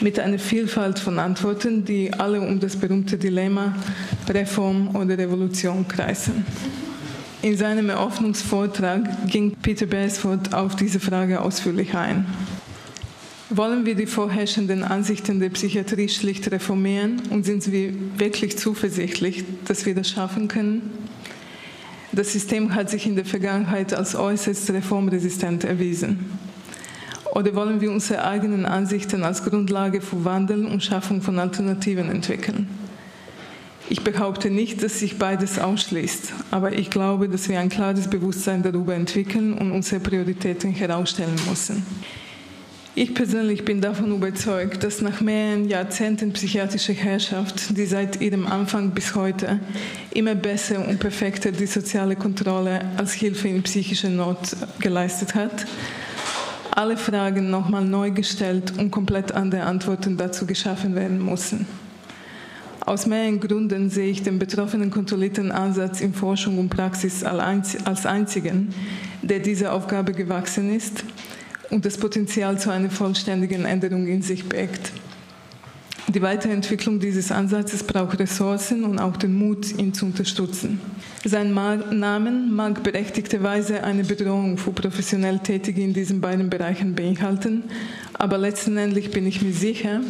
mit 0.01 0.19
einer 0.19 0.37
Vielfalt 0.37 0.99
von 0.99 1.17
Antworten, 1.17 1.85
die 1.85 2.11
alle 2.11 2.41
um 2.41 2.59
das 2.59 2.75
berühmte 2.75 3.17
Dilemma 3.17 3.73
Reform 4.27 4.93
oder 4.97 5.17
Revolution 5.17 5.87
kreisen. 5.87 6.45
In 7.41 7.55
seinem 7.55 7.89
Eröffnungsvortrag 7.89 9.29
ging 9.29 9.55
Peter 9.61 9.85
Beresford 9.85 10.53
auf 10.53 10.75
diese 10.75 10.99
Frage 10.99 11.39
ausführlich 11.39 11.95
ein. 11.95 12.25
Wollen 13.49 13.85
wir 13.85 13.95
die 13.95 14.07
vorherrschenden 14.07 14.83
Ansichten 14.83 15.39
der 15.39 15.51
Psychiatrie 15.51 16.09
schlicht 16.09 16.51
reformieren 16.51 17.21
und 17.29 17.45
sind 17.45 17.71
wir 17.71 17.93
wirklich 18.17 18.57
zuversichtlich, 18.57 19.45
dass 19.63 19.85
wir 19.85 19.95
das 19.95 20.09
schaffen 20.09 20.49
können? 20.49 21.02
Das 22.15 22.31
System 22.31 22.75
hat 22.75 22.91
sich 22.91 23.07
in 23.07 23.15
der 23.15 23.25
Vergangenheit 23.25 23.91
als 23.91 24.15
äußerst 24.15 24.69
reformresistent 24.69 25.63
erwiesen. 25.63 26.19
Oder 27.33 27.55
wollen 27.55 27.81
wir 27.81 27.91
unsere 27.91 28.23
eigenen 28.23 28.67
Ansichten 28.67 29.23
als 29.23 29.43
Grundlage 29.43 29.99
für 29.99 30.23
Wandel 30.23 30.67
und 30.67 30.83
Schaffung 30.83 31.23
von 31.23 31.39
Alternativen 31.39 32.11
entwickeln? 32.11 32.67
Ich 33.89 34.03
behaupte 34.03 34.51
nicht, 34.51 34.83
dass 34.83 34.99
sich 34.99 35.17
beides 35.17 35.57
ausschließt, 35.57 36.33
aber 36.51 36.73
ich 36.73 36.91
glaube, 36.91 37.27
dass 37.27 37.49
wir 37.49 37.59
ein 37.59 37.69
klares 37.69 38.07
Bewusstsein 38.07 38.61
darüber 38.61 38.93
entwickeln 38.93 39.53
und 39.53 39.71
unsere 39.71 39.99
Prioritäten 39.99 40.71
herausstellen 40.71 41.35
müssen. 41.49 41.83
Ich 42.95 43.15
persönlich 43.15 43.65
bin 43.65 43.81
davon 43.81 44.11
überzeugt, 44.11 44.83
dass 44.83 45.01
nach 45.01 45.19
mehreren 45.19 45.67
Jahrzehnten 45.67 46.31
psychiatrischer 46.31 46.93
Herrschaft, 46.93 47.75
die 47.75 47.87
seit 47.87 48.21
ihrem 48.21 48.45
Anfang 48.45 48.91
bis 48.91 49.15
heute 49.15 49.59
immer 50.13 50.35
besser 50.35 50.87
und 50.87 50.99
perfekter 50.99 51.51
die 51.51 51.65
soziale 51.65 52.15
Kontrolle 52.15 52.81
als 52.95 53.13
Hilfe 53.13 53.47
in 53.47 53.63
psychischer 53.63 54.09
Not 54.09 54.37
geleistet 54.77 55.33
hat, 55.33 55.65
alle 56.69 56.95
Fragen 56.95 57.49
nochmal 57.49 57.83
neu 57.83 58.11
gestellt 58.11 58.73
und 58.77 58.91
komplett 58.91 59.31
andere 59.31 59.63
Antworten 59.63 60.15
dazu 60.15 60.45
geschaffen 60.45 60.93
werden 60.93 61.25
müssen. 61.25 61.65
Aus 62.85 63.07
mehreren 63.07 63.39
Gründen 63.39 63.89
sehe 63.89 64.11
ich 64.11 64.21
den 64.21 64.37
betroffenen 64.37 64.91
kontrollierten 64.91 65.51
Ansatz 65.51 65.99
in 65.99 66.13
Forschung 66.13 66.59
und 66.59 66.69
Praxis 66.69 67.23
als 67.23 68.05
einzigen, 68.05 68.71
der 69.23 69.39
dieser 69.39 69.73
Aufgabe 69.73 70.11
gewachsen 70.11 70.75
ist 70.75 71.03
und 71.73 71.85
das 71.85 71.97
Potenzial 71.97 72.59
zu 72.59 72.69
einer 72.69 72.89
vollständigen 72.89 73.65
Änderung 73.65 74.07
in 74.07 74.21
sich 74.21 74.47
birgt. 74.47 74.91
Die 76.07 76.21
Weiterentwicklung 76.21 76.99
dieses 76.99 77.31
Ansatzes 77.31 77.81
braucht 77.81 78.19
Ressourcen 78.19 78.83
und 78.83 78.99
auch 78.99 79.17
den 79.17 79.35
Mut, 79.35 79.71
ihn 79.79 79.93
zu 79.93 80.05
unterstützen. 80.05 80.79
Sein 81.25 81.53
Namen 81.53 82.53
mag 82.53 82.83
berechtigterweise 82.83 83.83
eine 83.83 84.03
Bedrohung 84.03 84.57
für 84.57 84.71
professionell 84.71 85.39
Tätige 85.39 85.81
in 85.81 85.93
diesen 85.93 86.21
beiden 86.21 86.49
Bereichen 86.49 86.93
beinhalten, 86.93 87.63
aber 88.13 88.37
letztendlich 88.37 89.09
bin 89.09 89.25
ich 89.25 89.41
mir 89.41 89.53
sicher, 89.53 90.01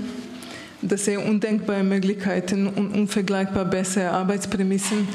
dass 0.82 1.08
er 1.08 1.26
undenkbare 1.26 1.84
Möglichkeiten 1.84 2.68
und 2.68 2.92
unvergleichbar 2.92 3.64
bessere 3.64 4.10
Arbeitsprämissen 4.10 5.08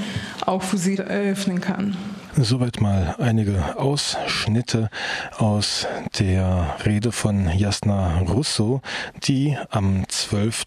auch 0.47 0.63
für 0.63 0.79
sie 0.79 0.97
eröffnen 0.97 1.61
kann. 1.61 1.95
Soweit 2.41 2.81
mal 2.81 3.17
einige 3.19 3.77
Ausschnitte 3.81 4.91
aus 5.39 5.89
der 6.21 6.77
Rede 6.87 7.11
von 7.11 7.51
Jasna 7.51 8.19
Russo, 8.19 8.81
die 9.25 9.59
am 9.71 10.09
12. 10.09 10.67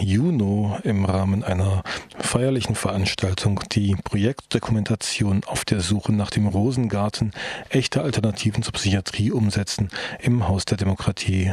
Juni 0.00 0.76
im 0.84 1.04
Rahmen 1.04 1.42
einer 1.42 1.82
feierlichen 2.20 2.76
Veranstaltung 2.76 3.60
die 3.72 3.96
Projektdokumentation 3.96 5.42
auf 5.44 5.64
der 5.64 5.80
Suche 5.80 6.12
nach 6.12 6.30
dem 6.30 6.46
Rosengarten 6.46 7.32
echte 7.68 8.02
Alternativen 8.02 8.62
zur 8.62 8.74
Psychiatrie 8.74 9.32
umsetzen 9.32 9.88
im 10.20 10.46
Haus 10.46 10.66
der 10.66 10.76
Demokratie 10.76 11.50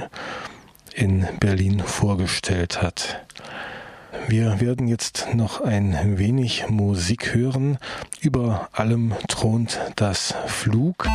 in 0.94 1.28
Berlin 1.40 1.80
vorgestellt 1.80 2.84
hat. 2.84 3.26
Wir 4.28 4.60
werden 4.60 4.88
jetzt 4.88 5.28
noch 5.34 5.62
ein 5.62 6.18
wenig 6.18 6.70
Musik 6.70 7.34
hören. 7.34 7.78
Über 8.22 8.70
allem 8.72 9.14
thront 9.28 9.80
das 9.96 10.34
Flug. 10.48 11.08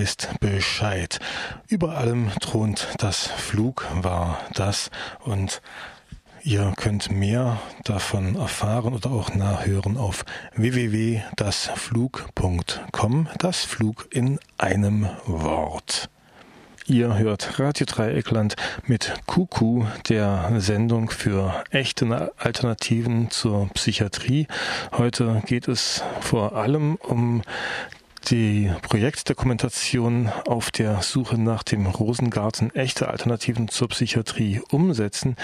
Weißt 0.00 0.40
Bescheid. 0.40 1.20
Über 1.68 1.98
allem 1.98 2.30
thront 2.40 2.88
das 2.98 3.26
Flug 3.26 3.86
war 3.92 4.38
das 4.54 4.90
und 5.20 5.60
Ihr 6.42 6.72
könnt 6.74 7.10
mehr 7.10 7.60
davon 7.84 8.34
erfahren 8.34 8.94
oder 8.94 9.10
auch 9.10 9.34
nachhören 9.34 9.98
auf 9.98 10.24
www.dasflug.com. 10.54 13.28
Das 13.36 13.66
Flug 13.66 14.08
in 14.10 14.38
einem 14.56 15.06
Wort. 15.26 16.08
Ihr 16.86 17.18
hört 17.18 17.60
Radio 17.60 17.84
Dreieckland 17.84 18.56
mit 18.86 19.12
Kuku, 19.26 19.84
der 20.08 20.50
Sendung 20.56 21.10
für 21.10 21.62
echte 21.70 22.32
Alternativen 22.38 23.30
zur 23.30 23.68
Psychiatrie. 23.74 24.46
Heute 24.92 25.42
geht 25.44 25.68
es 25.68 26.02
vor 26.22 26.56
allem 26.56 26.94
um 26.96 27.42
die 28.28 28.70
Projektdokumentation 28.82 30.30
auf 30.46 30.70
der 30.70 31.02
Suche 31.02 31.38
nach 31.38 31.62
dem 31.62 31.86
Rosengarten 31.86 32.74
echte 32.74 33.08
Alternativen 33.08 33.68
zur 33.68 33.88
Psychiatrie 33.88 34.60
umsetzen. 34.70 35.36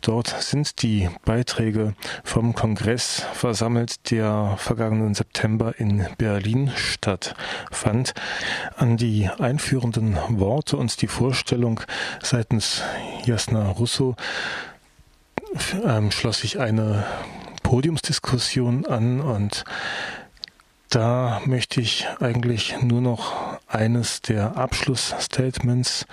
Dort 0.00 0.28
sind 0.40 0.82
die 0.82 1.08
Beiträge 1.24 1.94
vom 2.24 2.54
Kongress 2.54 3.26
versammelt, 3.32 4.10
der 4.10 4.54
vergangenen 4.58 5.14
September 5.14 5.78
in 5.78 6.06
Berlin 6.18 6.72
stattfand. 6.74 8.14
An 8.76 8.96
die 8.96 9.28
einführenden 9.38 10.16
Worte 10.28 10.76
und 10.76 11.02
die 11.02 11.08
Vorstellung 11.08 11.80
seitens 12.22 12.82
Jasna 13.24 13.70
Russo 13.70 14.16
ähm, 15.84 16.10
schloss 16.10 16.40
sich 16.40 16.58
eine 16.58 17.04
Podiumsdiskussion 17.62 18.86
an 18.86 19.20
und 19.20 19.64
da 20.96 21.42
möchte 21.44 21.82
ich 21.82 22.06
eigentlich 22.20 22.80
nur 22.80 23.02
noch 23.02 23.58
eines 23.66 24.22
der 24.22 24.56
Abschlussstatements 24.56 26.06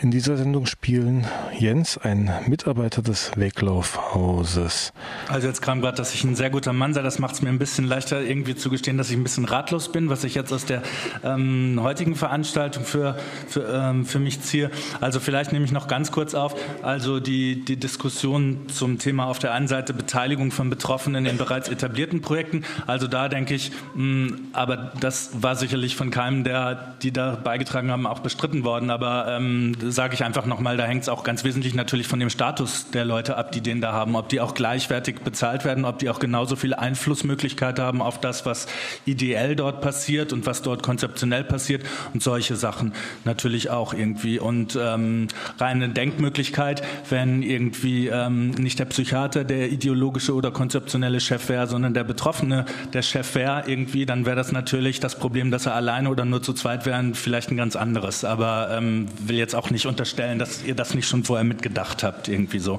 in 0.00 0.10
dieser 0.10 0.36
Sendung 0.36 0.66
spielen 0.66 1.26
Jens, 1.58 1.96
ein 1.98 2.30
Mitarbeiter 2.46 3.02
des 3.02 3.32
Weglaufhauses. 3.36 4.92
Also 5.28 5.46
jetzt 5.46 5.62
kam 5.62 5.80
gerade, 5.80 5.96
dass 5.96 6.14
ich 6.14 6.22
ein 6.24 6.36
sehr 6.36 6.50
guter 6.50 6.72
Mann 6.72 6.92
sei. 6.92 7.02
Das 7.02 7.18
macht 7.18 7.34
es 7.34 7.42
mir 7.42 7.48
ein 7.48 7.58
bisschen 7.58 7.86
leichter, 7.86 8.20
irgendwie 8.20 8.54
zu 8.54 8.68
gestehen, 8.68 8.98
dass 8.98 9.10
ich 9.10 9.16
ein 9.16 9.22
bisschen 9.22 9.44
ratlos 9.44 9.90
bin, 9.90 10.10
was 10.10 10.24
ich 10.24 10.34
jetzt 10.34 10.52
aus 10.52 10.66
der 10.66 10.82
ähm, 11.24 11.78
heutigen 11.80 12.14
Veranstaltung 12.14 12.84
für, 12.84 13.16
für, 13.48 13.66
ähm, 13.72 14.04
für 14.04 14.18
mich 14.18 14.40
ziehe. 14.42 14.70
Also 15.00 15.20
vielleicht 15.20 15.52
nehme 15.52 15.64
ich 15.64 15.72
noch 15.72 15.88
ganz 15.88 16.12
kurz 16.12 16.34
auf. 16.34 16.54
Also 16.82 17.20
die, 17.20 17.64
die 17.64 17.76
Diskussion 17.76 18.68
zum 18.68 18.98
Thema 18.98 19.26
auf 19.26 19.38
der 19.38 19.52
einen 19.52 19.68
Seite 19.68 19.94
Beteiligung 19.94 20.50
von 20.50 20.68
Betroffenen 20.68 21.26
in 21.26 21.38
bereits 21.38 21.68
etablierten 21.68 22.20
Projekten. 22.20 22.64
Also 22.86 23.06
da 23.06 23.28
denke 23.28 23.54
ich, 23.54 23.72
mh, 23.94 24.36
aber 24.52 24.92
das 25.00 25.30
war 25.42 25.56
sicherlich 25.56 25.96
von 25.96 26.10
keinem 26.10 26.44
der, 26.44 26.96
die 27.02 27.12
da 27.12 27.36
beigetragen 27.36 27.90
haben, 27.90 28.06
auch 28.06 28.20
bestritten 28.20 28.64
worden. 28.64 28.90
Aber 28.90 29.26
ähm, 29.28 29.74
sage 29.90 30.14
ich 30.14 30.24
einfach 30.24 30.46
nochmal, 30.46 30.76
da 30.76 30.84
hängt 30.84 31.02
es 31.02 31.08
auch 31.08 31.24
ganz 31.24 31.44
wesentlich 31.44 31.74
natürlich 31.74 32.06
von 32.06 32.20
dem 32.20 32.30
Status 32.30 32.90
der 32.90 33.04
Leute 33.04 33.36
ab, 33.36 33.52
die 33.52 33.60
den 33.60 33.80
da 33.80 33.92
haben, 33.92 34.16
ob 34.16 34.28
die 34.28 34.40
auch 34.40 34.54
gleichwertig 34.54 35.20
bezahlt 35.20 35.64
werden, 35.64 35.84
ob 35.84 35.98
die 35.98 36.10
auch 36.10 36.18
genauso 36.18 36.56
viel 36.56 36.74
Einflussmöglichkeit 36.74 37.78
haben 37.78 38.02
auf 38.02 38.20
das, 38.20 38.46
was 38.46 38.66
ideell 39.04 39.56
dort 39.56 39.80
passiert 39.80 40.32
und 40.32 40.46
was 40.46 40.62
dort 40.62 40.82
konzeptionell 40.82 41.44
passiert 41.44 41.84
und 42.14 42.22
solche 42.22 42.56
Sachen 42.56 42.94
natürlich 43.24 43.70
auch 43.70 43.92
irgendwie. 43.92 44.38
Und 44.38 44.78
ähm, 44.80 45.28
reine 45.58 45.88
Denkmöglichkeit, 45.88 46.82
wenn 47.10 47.42
irgendwie 47.42 48.08
ähm, 48.08 48.50
nicht 48.52 48.78
der 48.78 48.86
Psychiater 48.86 49.44
der 49.44 49.70
ideologische 49.70 50.34
oder 50.34 50.50
konzeptionelle 50.50 51.20
Chef 51.20 51.48
wäre, 51.48 51.66
sondern 51.66 51.94
der 51.94 52.04
Betroffene 52.04 52.64
der 52.92 53.02
Chef 53.02 53.34
wäre 53.34 53.64
irgendwie, 53.66 54.06
dann 54.06 54.26
wäre 54.26 54.36
das 54.36 54.52
natürlich 54.52 55.00
das 55.00 55.18
Problem, 55.18 55.50
dass 55.50 55.66
er 55.66 55.74
alleine 55.74 56.08
oder 56.08 56.24
nur 56.24 56.42
zu 56.42 56.52
zweit 56.52 56.86
wären, 56.86 57.14
vielleicht 57.14 57.50
ein 57.50 57.56
ganz 57.56 57.76
anderes. 57.76 58.24
Aber 58.24 58.70
ähm, 58.72 59.06
will 59.18 59.36
jetzt 59.36 59.54
auch 59.54 59.70
nicht 59.70 59.75
nicht 59.76 59.86
unterstellen, 59.86 60.38
dass 60.38 60.64
ihr 60.64 60.74
das 60.74 60.94
nicht 60.94 61.06
schon 61.06 61.22
vorher 61.22 61.44
mitgedacht 61.44 62.02
habt, 62.02 62.28
irgendwie 62.28 62.60
so. 62.60 62.78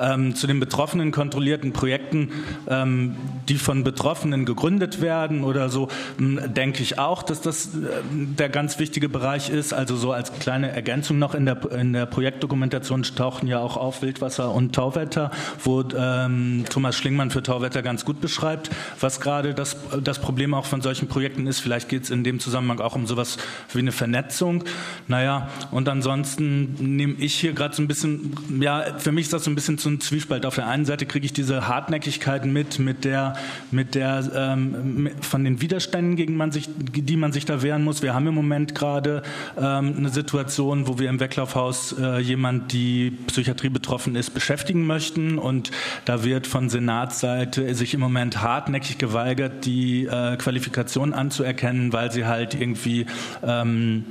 Ähm, 0.00 0.34
zu 0.34 0.48
den 0.48 0.58
Betroffenen 0.58 1.12
kontrollierten 1.12 1.72
Projekten, 1.72 2.30
ähm, 2.68 3.16
die 3.48 3.58
von 3.58 3.84
Betroffenen 3.84 4.44
gegründet 4.44 5.00
werden 5.00 5.44
oder 5.44 5.68
so, 5.68 5.86
denke 6.18 6.82
ich 6.82 6.98
auch, 6.98 7.22
dass 7.22 7.40
das 7.40 7.66
äh, 7.66 7.68
der 8.12 8.48
ganz 8.48 8.80
wichtige 8.80 9.08
Bereich 9.08 9.50
ist. 9.50 9.72
Also 9.72 9.94
so 9.94 10.10
als 10.10 10.32
kleine 10.32 10.72
Ergänzung 10.72 11.20
noch 11.20 11.36
in 11.36 11.46
der, 11.46 11.70
in 11.70 11.92
der 11.92 12.06
Projektdokumentation 12.06 13.04
tauchen 13.14 13.46
ja 13.46 13.60
auch 13.60 13.76
auf 13.76 14.02
Wildwasser 14.02 14.52
und 14.52 14.74
Tauwetter, 14.74 15.30
wo 15.62 15.84
ähm, 15.96 16.64
Thomas 16.68 16.96
Schlingmann 16.96 17.30
für 17.30 17.44
Tauwetter 17.44 17.82
ganz 17.82 18.04
gut 18.04 18.20
beschreibt, 18.20 18.70
was 18.98 19.20
gerade 19.20 19.54
das, 19.54 19.76
das 20.02 20.18
Problem 20.18 20.54
auch 20.54 20.66
von 20.66 20.80
solchen 20.80 21.06
Projekten 21.06 21.46
ist. 21.46 21.60
Vielleicht 21.60 21.88
geht 21.88 22.02
es 22.02 22.10
in 22.10 22.24
dem 22.24 22.40
Zusammenhang 22.40 22.80
auch 22.80 22.96
um 22.96 23.06
sowas 23.06 23.38
wie 23.72 23.78
eine 23.78 23.92
Vernetzung. 23.92 24.64
Naja, 25.06 25.48
und 25.70 25.88
ansonsten 25.88 26.31
ansonsten 26.32 26.96
nehme 26.96 27.14
ich 27.18 27.34
hier 27.34 27.52
gerade 27.52 27.74
so 27.74 27.82
ein 27.82 27.88
bisschen, 27.88 28.32
ja, 28.60 28.98
für 28.98 29.12
mich 29.12 29.24
ist 29.24 29.32
das 29.32 29.44
so 29.44 29.50
ein 29.50 29.54
bisschen 29.54 29.78
so 29.78 29.88
ein 29.88 30.00
Zwiespalt. 30.00 30.46
Auf 30.46 30.54
der 30.54 30.66
einen 30.66 30.84
Seite 30.84 31.06
kriege 31.06 31.26
ich 31.26 31.32
diese 31.32 31.68
Hartnäckigkeit 31.68 32.46
mit, 32.46 32.78
mit 32.78 33.04
der, 33.04 33.34
mit 33.70 33.94
der, 33.94 34.30
ähm, 34.34 35.10
von 35.20 35.44
den 35.44 35.60
Widerständen, 35.60 36.16
gegen 36.16 36.36
man 36.36 36.52
sich, 36.52 36.68
die 36.76 37.16
man 37.16 37.32
sich 37.32 37.44
da 37.44 37.62
wehren 37.62 37.84
muss. 37.84 38.02
Wir 38.02 38.14
haben 38.14 38.26
im 38.26 38.34
Moment 38.34 38.74
gerade 38.74 39.22
ähm, 39.56 39.94
eine 39.96 40.08
Situation, 40.08 40.88
wo 40.88 40.98
wir 40.98 41.08
im 41.08 41.20
Weglaufhaus 41.20 41.96
äh, 41.98 42.18
jemand, 42.18 42.72
die 42.72 43.10
Psychiatrie 43.26 43.68
betroffen 43.68 44.16
ist, 44.16 44.30
beschäftigen 44.30 44.86
möchten 44.86 45.38
und 45.38 45.70
da 46.04 46.24
wird 46.24 46.46
von 46.46 46.68
Senatsseite 46.68 47.74
sich 47.74 47.94
im 47.94 48.00
Moment 48.00 48.42
hartnäckig 48.42 48.98
geweigert, 48.98 49.64
die 49.64 50.06
äh, 50.06 50.36
Qualifikation 50.36 51.12
anzuerkennen, 51.12 51.92
weil 51.92 52.12
sie 52.12 52.26
halt 52.26 52.54
irgendwie 52.54 53.06
ähm, 53.42 54.04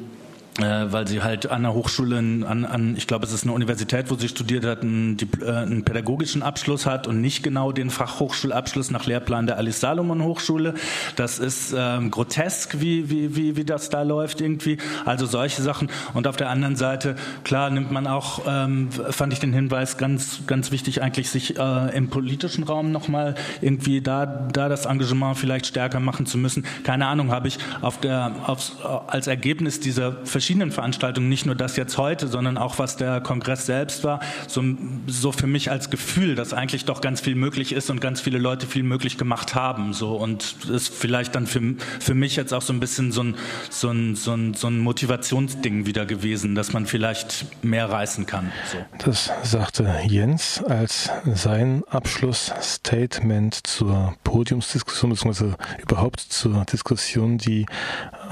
äh, 0.60 0.92
weil 0.92 1.08
sie 1.08 1.24
halt 1.24 1.50
an 1.50 1.64
der 1.64 1.74
Hochschule, 1.74 2.18
an, 2.18 2.44
an, 2.44 2.96
ich 2.98 3.08
glaube, 3.08 3.26
es 3.26 3.32
ist 3.32 3.44
eine 3.44 3.54
Universität, 3.54 4.12
wo 4.12 4.16
sie 4.16 4.28
studiert 4.28 4.66
hat, 4.66 4.82
einen, 4.82 5.18
äh, 5.42 5.50
einen, 5.50 5.86
pädagogischen 5.86 6.44
Abschluss 6.44 6.86
hat 6.86 7.08
und 7.08 7.22
nicht 7.22 7.42
genau 7.42 7.72
den 7.72 7.90
Fachhochschulabschluss 7.90 8.92
nach 8.92 9.06
Lehrplan 9.06 9.48
der 9.48 9.58
Alice 9.58 9.80
Salomon 9.80 10.24
Hochschule. 10.24 10.74
Das 11.16 11.40
ist 11.40 11.74
ähm, 11.78 12.12
grotesk, 12.12 12.82
wie, 12.82 13.10
wie, 13.10 13.36
wie, 13.36 13.56
wie 13.56 13.64
das 13.64 13.90
da 13.90 14.02
läuft 14.02 14.42
irgendwie. 14.42 14.78
Also 15.06 15.26
solche 15.26 15.62
Sachen. 15.62 15.90
Und 16.14 16.28
auf 16.28 16.36
der 16.36 16.50
anderen 16.50 16.76
Seite, 16.76 17.16
klar, 17.46 17.70
nimmt 17.70 17.92
man 17.92 18.06
auch, 18.06 18.42
ähm, 18.46 18.90
fand 18.92 19.32
ich 19.32 19.40
den 19.40 19.54
Hinweis 19.54 19.98
ganz, 19.98 20.42
ganz 20.48 20.72
wichtig, 20.72 21.02
eigentlich 21.02 21.30
sich 21.30 21.58
äh, 21.58 21.96
im 21.96 22.10
politischen 22.10 22.66
Raum 22.66 22.92
nochmal 22.92 23.36
irgendwie 23.62 24.02
da, 24.02 24.26
da 24.26 24.68
das 24.68 24.86
Engagement 24.86 25.38
vielleicht 25.38 25.66
stärker 25.66 26.02
machen 26.02 26.26
zu 26.26 26.38
müssen. 26.38 26.66
Keine 26.84 27.08
Ahnung, 27.08 27.32
habe 27.32 27.48
ich 27.48 27.58
auf 27.82 28.02
der, 28.02 28.36
aufs, 28.48 28.76
als 29.08 29.28
Ergebnis 29.28 29.80
dieser 29.80 30.12
verschiedenen 30.42 30.72
Veranstaltungen, 30.72 31.30
nicht 31.30 31.46
nur 31.46 31.54
das 31.54 31.76
jetzt 31.76 32.00
heute, 32.00 32.28
sondern 32.28 32.58
auch 32.58 32.80
was 32.80 32.98
der 32.98 33.22
Kongress 33.22 33.68
selbst 33.68 34.04
war, 34.04 34.22
so, 34.48 34.64
so 35.06 35.32
für 35.32 35.46
mich 35.46 35.70
als 35.70 35.92
Gefühl, 35.92 36.34
dass 36.34 36.52
eigentlich 36.52 36.86
doch 36.86 37.00
ganz 37.00 37.22
viel 37.22 37.36
möglich 37.36 37.74
ist 37.74 37.92
und 37.92 38.02
ganz 38.02 38.22
viele 38.22 38.40
Leute 38.40 38.66
viel 38.66 38.82
möglich 38.82 39.20
gemacht 39.20 39.54
haben. 39.54 39.94
So 39.94 40.16
und 40.16 40.56
ist 40.68 40.92
vielleicht 40.92 41.36
dann 41.36 41.46
für, 41.46 41.76
für 42.00 42.16
mich 42.16 42.38
jetzt 42.38 42.56
auch 42.56 42.64
so 42.64 42.74
ein 42.74 42.80
bisschen 42.80 43.12
so 43.12 43.22
ein, 43.22 43.36
so 43.70 43.92
ein, 43.92 44.16
so 44.16 44.34
ein, 44.34 44.56
so 44.56 44.66
ein 44.66 44.80
Motivationsding 44.80 45.86
wieder 45.86 46.08
gewesen, 46.08 46.56
dass 46.56 46.74
man 46.74 46.88
vielleicht 46.88 47.46
mehr 47.64 47.88
reißen 47.92 48.26
kann. 48.26 48.52
So. 48.72 48.78
Das 49.06 49.30
sagte 49.44 49.94
Jens 50.08 50.64
als 50.64 51.12
sein 51.36 51.84
Abschlussstatement 51.88 53.68
zur 53.68 54.16
Podiumsdiskussion 54.24 55.12
bzw. 55.12 55.54
überhaupt 55.84 56.20
zur 56.20 56.66
Diskussion, 56.66 57.38
die 57.38 57.68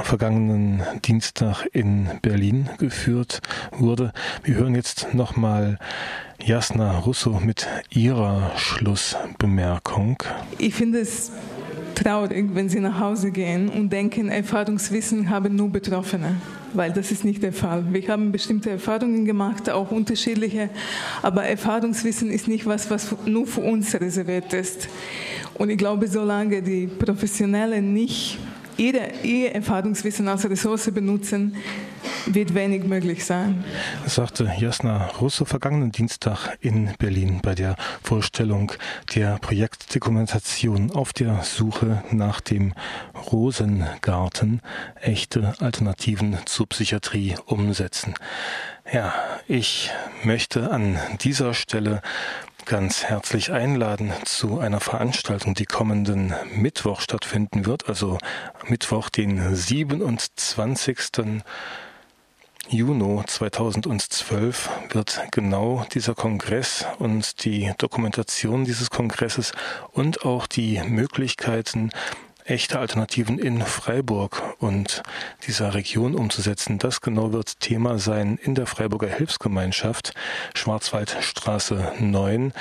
vergangenen 0.03 0.83
Dienstag 1.05 1.65
in 1.73 2.09
Berlin 2.21 2.69
geführt 2.77 3.41
wurde. 3.71 4.11
Wir 4.43 4.55
hören 4.55 4.75
jetzt 4.75 5.13
nochmal 5.13 5.77
Jasna 6.43 6.99
Russo 6.99 7.39
mit 7.43 7.67
ihrer 7.89 8.51
Schlussbemerkung. 8.57 10.23
Ich 10.57 10.73
finde 10.73 10.99
es 10.99 11.31
traurig, 11.95 12.49
wenn 12.53 12.69
Sie 12.69 12.79
nach 12.79 12.99
Hause 12.99 13.31
gehen 13.31 13.69
und 13.69 13.91
denken, 13.91 14.29
Erfahrungswissen 14.29 15.29
haben 15.29 15.55
nur 15.55 15.69
Betroffene, 15.69 16.35
weil 16.73 16.93
das 16.93 17.11
ist 17.11 17.25
nicht 17.25 17.43
der 17.43 17.53
Fall. 17.53 17.83
Wir 17.91 18.07
haben 18.07 18.31
bestimmte 18.31 18.69
Erfahrungen 18.69 19.25
gemacht, 19.25 19.69
auch 19.69 19.91
unterschiedliche, 19.91 20.69
aber 21.21 21.43
Erfahrungswissen 21.43 22.31
ist 22.31 22.47
nicht 22.47 22.65
was, 22.65 22.89
was 22.89 23.13
nur 23.25 23.45
für 23.45 23.61
uns 23.61 23.93
reserviert 23.95 24.53
ist. 24.53 24.87
Und 25.55 25.69
ich 25.69 25.77
glaube, 25.77 26.07
solange 26.07 26.61
die 26.61 26.87
Professionellen 26.87 27.93
nicht 27.93 28.39
ihre, 28.79 29.11
ihr 29.23 29.53
Erfahrungswissen 29.53 30.27
als 30.27 30.49
Ressource 30.49 30.91
benutzen, 30.91 31.55
wird 32.25 32.53
wenig 32.53 32.83
möglich 32.83 33.25
sein. 33.25 33.63
Sagte 34.05 34.51
Jasna 34.57 35.07
Russo 35.19 35.45
vergangenen 35.45 35.91
Dienstag 35.91 36.57
in 36.61 36.93
Berlin 36.97 37.39
bei 37.41 37.55
der 37.55 37.75
Vorstellung 38.03 38.71
der 39.15 39.37
Projektdokumentation 39.39 40.91
auf 40.91 41.13
der 41.13 41.43
Suche 41.43 42.03
nach 42.11 42.41
dem 42.41 42.73
Rosengarten 43.31 44.61
echte 45.01 45.53
Alternativen 45.59 46.37
zur 46.45 46.67
Psychiatrie 46.67 47.35
umsetzen. 47.45 48.13
Ja, 48.91 49.13
ich 49.47 49.91
möchte 50.23 50.71
an 50.71 50.97
dieser 51.21 51.53
Stelle 51.53 52.01
ganz 52.69 53.03
herzlich 53.05 53.51
einladen 53.51 54.13
zu 54.25 54.59
einer 54.59 54.79
Veranstaltung, 54.79 55.55
die 55.55 55.65
kommenden 55.65 56.35
Mittwoch 56.53 57.01
stattfinden 57.01 57.65
wird, 57.65 57.89
also 57.89 58.19
Mittwoch, 58.67 59.09
den 59.09 59.55
27. 59.55 61.41
Juni 62.69 63.25
2012 63.25 64.69
wird 64.91 65.19
genau 65.31 65.83
dieser 65.95 66.13
Kongress 66.13 66.85
und 66.99 67.43
die 67.43 67.73
Dokumentation 67.79 68.65
dieses 68.65 68.91
Kongresses 68.91 69.51
und 69.91 70.23
auch 70.23 70.45
die 70.45 70.79
Möglichkeiten, 70.83 71.89
echte 72.49 72.79
Alternativen 72.79 73.37
in 73.37 73.61
Freiburg 73.61 74.55
und 74.59 75.03
dieser 75.45 75.73
Region 75.75 76.15
umzusetzen. 76.15 76.79
Das 76.79 77.01
genau 77.01 77.31
wird 77.31 77.59
Thema 77.59 77.99
sein 77.99 78.39
in 78.41 78.55
der 78.55 78.65
Freiburger 78.65 79.07
Hilfsgemeinschaft 79.07 80.13
Schwarzwaldstraße 80.55 81.93
9. 81.99 82.53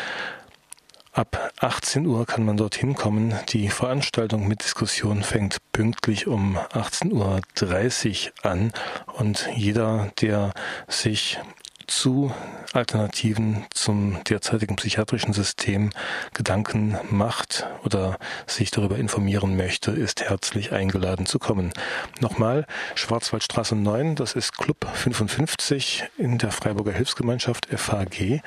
Ab 1.13 1.53
18 1.59 2.07
Uhr 2.07 2.27
kann 2.27 2.45
man 2.45 2.59
dorthin 2.59 2.95
kommen. 2.95 3.35
Die 3.49 3.71
Veranstaltung 3.71 4.47
mit 4.47 4.63
Diskussion 4.63 5.23
fängt 5.23 5.57
pünktlich 5.73 6.27
um 6.27 6.59
18.30 6.59 8.27
Uhr 8.27 8.51
an 8.51 8.73
und 9.07 9.49
jeder, 9.57 10.13
der 10.21 10.53
sich 10.87 11.41
zu 11.89 12.33
Alternativen 12.73 13.65
zum 13.71 14.23
derzeitigen 14.25 14.77
psychiatrischen 14.77 15.33
System 15.33 15.91
Gedanken 16.35 16.97
macht 17.11 17.67
oder 17.85 18.19
sich 18.47 18.71
darüber 18.71 18.97
informieren 18.97 19.57
möchte, 19.57 19.91
ist 19.91 20.23
herzlich 20.23 20.73
eingeladen 20.73 21.27
zu 21.27 21.39
kommen. 21.39 21.73
Nochmal, 22.21 22.67
Schwarzwaldstraße 22.95 23.75
9, 23.75 24.15
das 24.15 24.35
ist 24.35 24.57
Club 24.57 24.87
55 24.93 26.05
in 26.19 26.39
der 26.39 26.53
Freiburger 26.53 26.93
Hilfsgemeinschaft 26.93 27.67
FHG. 27.67 28.41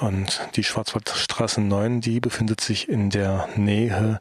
Und 0.00 0.40
die 0.54 0.64
Schwarzwaldstraße 0.64 1.60
9, 1.60 2.00
die 2.00 2.20
befindet 2.20 2.60
sich 2.60 2.88
in 2.88 3.10
der 3.10 3.48
Nähe 3.56 4.20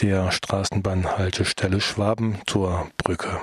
der 0.00 0.32
Straßenbahnhaltestelle 0.32 1.80
Schwabentorbrücke. 1.80 3.40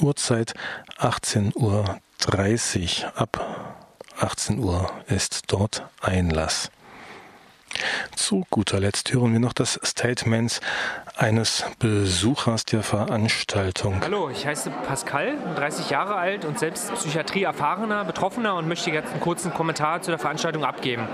Uhrzeit 0.00 0.54
18.30 1.00 1.54
Uhr. 1.56 3.12
Ab 3.16 3.80
18 4.18 4.58
Uhr 4.58 4.90
ist 5.06 5.44
dort 5.46 5.82
Einlass. 6.02 6.70
Zu 8.14 8.46
guter 8.50 8.80
Letzt 8.80 9.10
hören 9.10 9.32
wir 9.32 9.40
noch 9.40 9.54
das 9.54 9.80
Statement 9.82 10.60
eines 11.20 11.66
Besuchers 11.78 12.64
der 12.64 12.82
Veranstaltung. 12.82 14.00
Hallo, 14.02 14.30
ich 14.30 14.46
heiße 14.46 14.70
Pascal, 14.86 15.34
30 15.54 15.90
Jahre 15.90 16.14
alt 16.14 16.46
und 16.46 16.58
selbst 16.58 16.94
Psychiatrie 16.94 17.42
erfahrener 17.42 18.06
Betroffener 18.06 18.54
und 18.54 18.66
möchte 18.66 18.90
jetzt 18.90 19.12
einen 19.12 19.20
kurzen 19.20 19.52
Kommentar 19.52 20.00
zu 20.00 20.10
der 20.10 20.18
Veranstaltung 20.18 20.64
abgeben. 20.64 21.06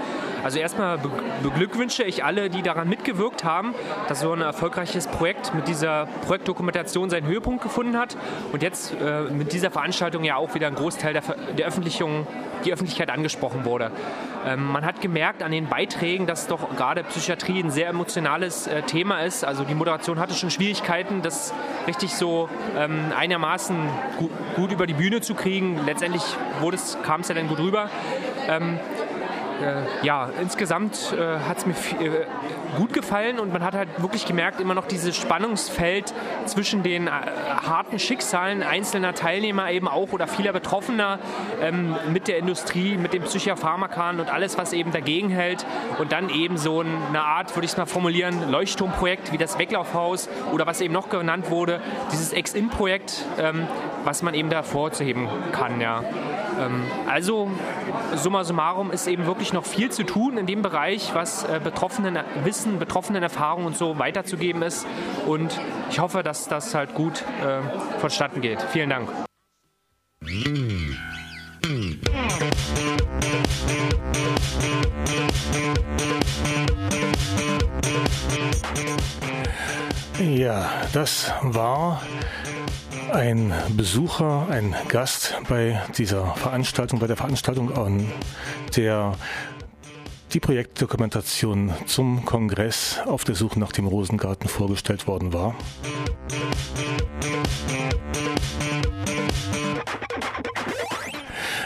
Also 0.44 0.60
erstmal 0.60 1.00
beglückwünsche 1.42 2.04
ich 2.04 2.24
alle, 2.24 2.50
die 2.50 2.62
daran 2.62 2.88
mitgewirkt 2.88 3.42
haben, 3.42 3.74
dass 4.08 4.20
so 4.20 4.32
ein 4.32 4.42
erfolgreiches 4.42 5.08
Projekt 5.08 5.52
mit 5.54 5.66
dieser 5.66 6.06
Projektdokumentation 6.24 7.10
seinen 7.10 7.26
Höhepunkt 7.26 7.64
gefunden 7.64 7.98
hat 7.98 8.16
und 8.52 8.62
jetzt 8.62 8.92
äh, 8.92 9.22
mit 9.22 9.52
dieser 9.52 9.72
Veranstaltung 9.72 10.22
ja 10.22 10.36
auch 10.36 10.54
wieder 10.54 10.68
ein 10.68 10.76
Großteil 10.76 11.14
der, 11.14 11.22
der 11.58 11.66
Öffentlichung, 11.66 12.28
die 12.66 12.72
Öffentlichkeit 12.72 13.10
angesprochen 13.10 13.64
wurde. 13.64 13.90
Ähm, 14.44 14.64
man 14.64 14.84
hat 14.84 15.00
gemerkt 15.00 15.42
an 15.42 15.52
den 15.52 15.68
Beiträgen, 15.68 16.26
dass 16.26 16.46
doch 16.46 16.76
gerade 16.76 17.04
Psychiatrie 17.04 17.62
ein 17.62 17.70
sehr 17.70 17.88
emotionales 17.88 18.66
äh, 18.66 18.82
Thema 18.82 19.20
ist. 19.20 19.44
Also 19.44 19.64
die 19.64 19.74
Moderation 19.74 20.18
hatte 20.18 20.34
schon 20.34 20.50
Schwierigkeiten, 20.50 21.22
das 21.22 21.54
richtig 21.86 22.14
so 22.14 22.48
ähm, 22.76 23.12
einigermaßen 23.16 23.76
gut, 24.18 24.30
gut, 24.56 24.72
über 24.72 24.86
die 24.86 24.94
Bühne 24.94 25.20
zu 25.20 25.34
kriegen. 25.34 25.80
Letztendlich 25.86 26.22
kam 27.02 27.20
es 27.20 27.28
ja 27.28 27.34
dann 27.34 27.48
gut 27.48 27.58
rüber. 27.58 27.88
Ähm, 28.48 28.78
äh, 29.62 30.04
ja, 30.04 30.30
insgesamt 30.40 31.14
äh, 31.18 31.38
hat 31.38 31.58
es 31.58 31.66
mir 31.66 31.74
äh, 31.74 32.26
gut 32.76 32.92
gefallen 32.92 33.38
und 33.38 33.52
man 33.52 33.64
hat 33.64 33.74
halt 33.74 33.88
wirklich 34.02 34.26
gemerkt, 34.26 34.60
immer 34.60 34.74
noch 34.74 34.86
dieses 34.86 35.16
Spannungsfeld 35.16 36.12
zwischen 36.44 36.82
den 36.82 37.06
äh, 37.06 37.10
harten 37.10 37.98
Schicksalen 37.98 38.62
einzelner 38.62 39.14
Teilnehmer 39.14 39.70
eben 39.70 39.88
auch 39.88 40.12
oder 40.12 40.26
vieler 40.26 40.52
Betroffener 40.52 41.18
ähm, 41.62 41.96
mit 42.12 42.28
der 42.28 42.38
Industrie, 42.38 42.96
mit 42.96 43.12
den 43.12 43.22
Psychopharmakan 43.22 44.20
und 44.20 44.32
alles, 44.32 44.58
was 44.58 44.72
eben 44.72 44.92
dagegen 44.92 45.30
hält 45.30 45.64
und 45.98 46.12
dann 46.12 46.28
eben 46.28 46.58
so 46.58 46.80
eine 46.80 47.22
Art, 47.22 47.54
würde 47.56 47.64
ich 47.64 47.72
es 47.72 47.76
mal 47.76 47.86
formulieren, 47.86 48.50
Leuchtturmprojekt 48.50 49.32
wie 49.32 49.38
das 49.38 49.58
Weglaufhaus 49.58 50.28
oder 50.52 50.66
was 50.66 50.80
eben 50.80 50.92
noch 50.92 51.08
genannt 51.08 51.50
wurde, 51.50 51.80
dieses 52.12 52.32
Ex-In-Projekt, 52.32 53.24
ähm, 53.38 53.66
was 54.04 54.22
man 54.22 54.34
eben 54.34 54.50
da 54.50 54.62
vorzuheben 54.62 55.28
kann, 55.52 55.80
ja. 55.80 56.02
Ähm, 56.60 56.84
also 57.08 57.50
summa 58.14 58.44
summarum 58.44 58.90
ist 58.90 59.06
eben 59.06 59.26
wirklich 59.26 59.45
noch 59.52 59.64
viel 59.64 59.90
zu 59.90 60.04
tun 60.04 60.38
in 60.38 60.46
dem 60.46 60.62
Bereich, 60.62 61.14
was 61.14 61.44
äh, 61.44 61.60
Betroffenen 61.62 62.18
Wissen, 62.44 62.78
Betroffenen 62.78 63.22
Erfahrungen 63.22 63.66
und 63.66 63.76
so 63.76 63.98
weiterzugeben 63.98 64.62
ist. 64.62 64.86
Und 65.26 65.58
ich 65.90 65.98
hoffe, 65.98 66.22
dass 66.22 66.48
das 66.48 66.74
halt 66.74 66.94
gut 66.94 67.22
äh, 67.42 67.98
vonstatten 68.00 68.40
geht. 68.40 68.62
Vielen 68.72 68.90
Dank. 68.90 69.08
Ja, 80.18 80.70
das 80.92 81.32
war 81.42 82.00
ein 83.12 83.52
Besucher, 83.76 84.48
ein 84.50 84.74
Gast 84.88 85.34
bei 85.48 85.82
dieser 85.96 86.34
Veranstaltung, 86.34 86.98
bei 86.98 87.06
der 87.06 87.16
Veranstaltung 87.16 87.76
an 87.76 88.10
der 88.76 89.14
die 90.32 90.40
Projektdokumentation 90.40 91.72
zum 91.86 92.24
Kongress 92.24 93.00
auf 93.06 93.24
der 93.24 93.34
Suche 93.34 93.58
nach 93.58 93.72
dem 93.72 93.86
Rosengarten 93.86 94.48
vorgestellt 94.48 95.06
worden 95.06 95.32
war. 95.32 95.54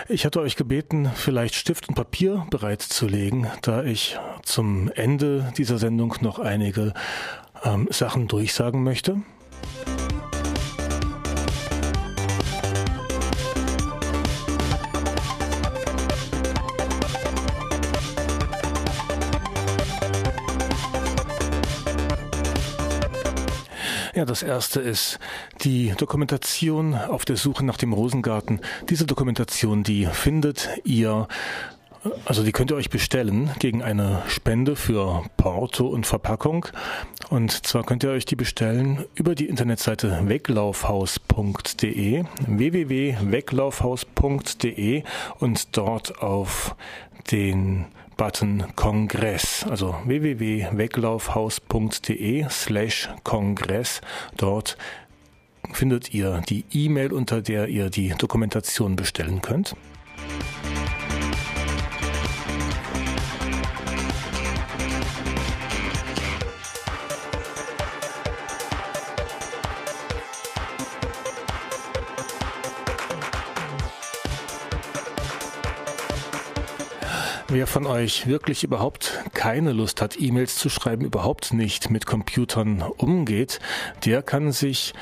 Ich 0.09 0.24
hatte 0.26 0.41
euch 0.41 0.57
gebeten, 0.57 1.11
vielleicht 1.14 1.55
Stift 1.55 1.88
und 1.88 1.95
Papier 1.95 2.47
bereitzulegen, 2.51 3.47
da 3.62 3.84
ich 3.84 4.18
zum 4.43 4.91
Ende 4.95 5.53
dieser 5.57 5.78
Sendung 5.78 6.16
noch 6.20 6.38
einige 6.38 6.95
ähm, 7.64 7.88
Sachen 7.91 8.26
durchsagen 8.28 8.82
möchte. 8.82 9.22
Ja, 24.21 24.27
das 24.27 24.43
erste 24.43 24.81
ist 24.81 25.18
die 25.62 25.95
Dokumentation 25.97 26.95
auf 26.95 27.25
der 27.25 27.37
Suche 27.37 27.64
nach 27.64 27.79
dem 27.79 27.95
Rosengarten. 27.95 28.61
Diese 28.91 29.07
Dokumentation, 29.07 29.83
die 29.83 30.05
findet 30.05 30.68
ihr 30.85 31.27
also 32.27 32.43
die 32.43 32.53
könnt 32.53 32.71
ihr 32.71 32.77
euch 32.77 32.91
bestellen 32.91 33.51
gegen 33.61 33.83
eine 33.83 34.21
Spende 34.29 34.77
für 34.77 35.23
Porto 35.39 35.87
und 35.87 36.07
Verpackung. 36.07 36.66
Und 37.31 37.66
zwar 37.66 37.83
könnt 37.85 38.05
ihr 38.05 38.11
euch 38.11 38.27
die 38.27 38.37
bestellen 38.37 39.07
über 39.14 39.35
die 39.35 39.47
Internetseite 39.47 40.21
weglaufhaus.de, 40.25 42.25
www.weglaufhaus.de 42.47 45.03
und 45.39 45.79
dort 45.79 46.23
auf 46.23 46.77
den 47.31 47.87
Button 48.21 48.77
Kongress, 48.77 49.64
also 49.66 49.97
www.weglaufhaus.de 50.05 52.47
slash 52.51 53.09
Kongress. 53.25 54.03
Dort 54.37 54.77
findet 55.73 56.12
ihr 56.12 56.43
die 56.47 56.66
E-Mail, 56.71 57.14
unter 57.14 57.41
der 57.41 57.68
ihr 57.68 57.89
die 57.89 58.11
Dokumentation 58.11 58.95
bestellen 58.95 59.41
könnt. 59.41 59.75
Wer 77.53 77.67
von 77.67 77.85
euch 77.85 78.29
wirklich 78.29 78.63
überhaupt 78.63 79.25
keine 79.35 79.73
Lust 79.73 80.01
hat, 80.01 80.21
E-Mails 80.21 80.55
zu 80.55 80.69
schreiben, 80.69 81.05
überhaupt 81.05 81.53
nicht 81.53 81.91
mit 81.91 82.07
Computern 82.07 82.81
umgeht, 82.81 83.59
der 84.05 84.23
kann 84.23 84.53
sich 84.53 84.95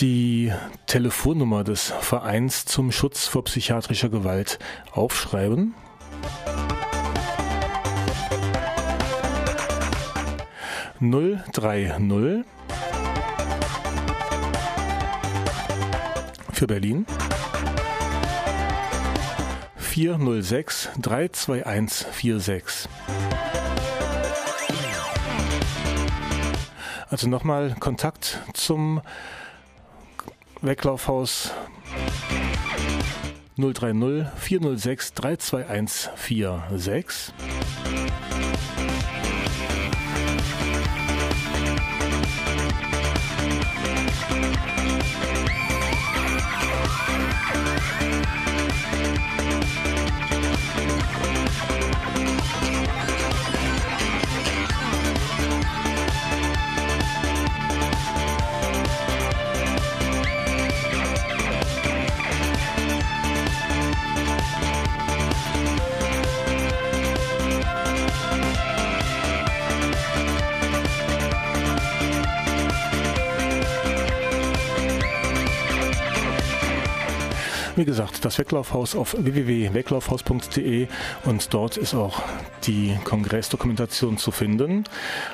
die 0.00 0.52
Telefonnummer 0.86 1.62
des 1.62 1.92
Vereins 2.00 2.64
zum 2.64 2.90
Schutz 2.90 3.28
vor 3.28 3.44
psychiatrischer 3.44 4.08
Gewalt 4.08 4.58
aufschreiben. 4.90 5.74
Null 10.98 11.44
drei 11.52 11.94
null 12.00 12.44
für 16.52 16.66
Berlin 16.66 17.06
406 19.94 20.88
32146. 21.02 22.88
Also 27.10 27.28
nochmal 27.28 27.76
Kontakt 27.78 28.40
zum 28.54 29.02
Weglaufhaus 30.62 31.52
030 33.56 34.26
406 34.36 35.14
32146. 35.14 37.32
Das 78.24 78.38
Weglaufhaus 78.38 78.96
auf 78.96 79.14
www.weglaufhaus.de 79.18 80.88
und 81.26 81.52
dort 81.52 81.76
ist 81.76 81.92
auch 81.92 82.22
die 82.62 82.96
Kongressdokumentation 83.04 84.16
zu 84.16 84.30
finden. 84.30 84.84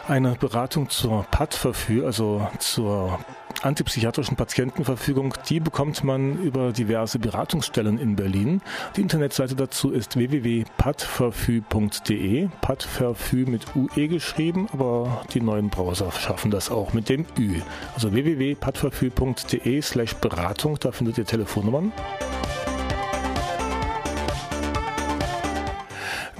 Eine 0.08 0.32
Beratung 0.32 0.90
zur 0.90 1.24
PAD-Verfügung, 1.30 2.06
also 2.06 2.48
zur 2.58 3.20
antipsychiatrischen 3.62 4.36
Patientenverfügung, 4.36 5.34
die 5.48 5.60
bekommt 5.60 6.02
man 6.02 6.42
über 6.42 6.72
diverse 6.72 7.20
Beratungsstellen 7.20 8.00
in 8.00 8.16
Berlin. 8.16 8.60
Die 8.96 9.02
Internetseite 9.02 9.54
dazu 9.54 9.92
ist 9.92 10.16
www.padverfü.de. 10.16 12.48
Padverfü 12.60 13.46
mit 13.46 13.66
UE 13.76 14.08
geschrieben, 14.08 14.66
aber 14.72 15.22
die 15.32 15.40
neuen 15.40 15.70
Browser 15.70 16.10
schaffen 16.10 16.50
das 16.50 16.72
auch 16.72 16.92
mit 16.92 17.08
dem 17.08 17.24
Ü. 17.38 17.60
Also 17.94 18.12
www.padverfü.de 18.12 19.80
slash 19.80 20.14
Beratung, 20.14 20.76
da 20.80 20.90
findet 20.90 21.18
ihr 21.18 21.26
Telefonnummern. 21.26 21.92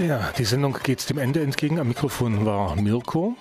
Ja, 0.04 0.34
die 0.38 0.44
Sendung 0.44 0.78
geht 0.84 1.10
dem 1.10 1.18
Ende 1.18 1.42
entgegen. 1.42 1.80
Am 1.80 1.88
Mikrofon 1.88 2.46
war 2.46 2.76
Mirko. 2.76 3.38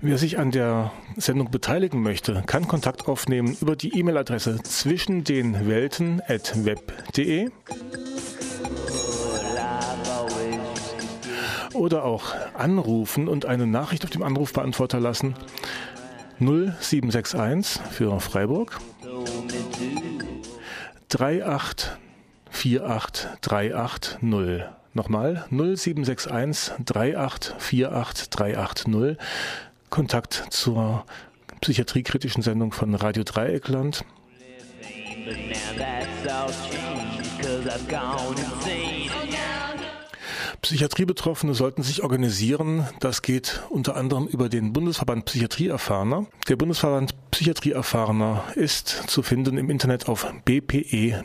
Wer 0.00 0.18
sich 0.18 0.36
an 0.36 0.50
der 0.50 0.90
Sendung 1.16 1.52
beteiligen 1.52 2.02
möchte, 2.02 2.42
kann 2.46 2.66
Kontakt 2.66 3.06
aufnehmen 3.06 3.56
über 3.60 3.76
die 3.76 3.96
E-Mail-Adresse 3.96 4.60
zwischen 4.64 5.22
den 5.22 5.68
Welten 5.68 6.20
at 6.26 6.64
web.de 6.64 7.50
oder 11.74 12.04
auch 12.04 12.34
anrufen 12.54 13.28
und 13.28 13.46
eine 13.46 13.68
Nachricht 13.68 14.02
auf 14.02 14.10
dem 14.10 14.24
Anrufbeantworter 14.24 14.98
lassen. 14.98 15.36
0761 16.40 17.80
für 17.92 18.18
Freiburg 18.18 18.80
38 21.08 22.07
48380. 22.50 24.18
Nochmal 24.94 25.44
0761 25.50 26.72
3848 26.84 28.30
380. 28.30 29.16
Kontakt 29.90 30.44
zur 30.50 31.04
psychiatriekritischen 31.60 32.42
Sendung 32.42 32.72
von 32.72 32.94
Radio 32.94 33.24
Dreieckland. 33.24 34.04
Psychiatriebetroffene 40.62 41.54
sollten 41.54 41.82
sich 41.82 42.02
organisieren. 42.02 42.86
Das 43.00 43.22
geht 43.22 43.62
unter 43.70 43.96
anderem 43.96 44.26
über 44.26 44.48
den 44.48 44.72
Bundesverband 44.72 45.24
Psychiatrieerfahrener. 45.26 46.26
Der 46.48 46.56
Bundesverband 46.56 47.14
Psychiatrieerfahrener 47.30 48.44
ist 48.54 48.88
zu 48.88 49.22
finden 49.22 49.56
im 49.58 49.70
Internet 49.70 50.08
auf 50.08 50.26
bpe-online.de. 50.44 51.24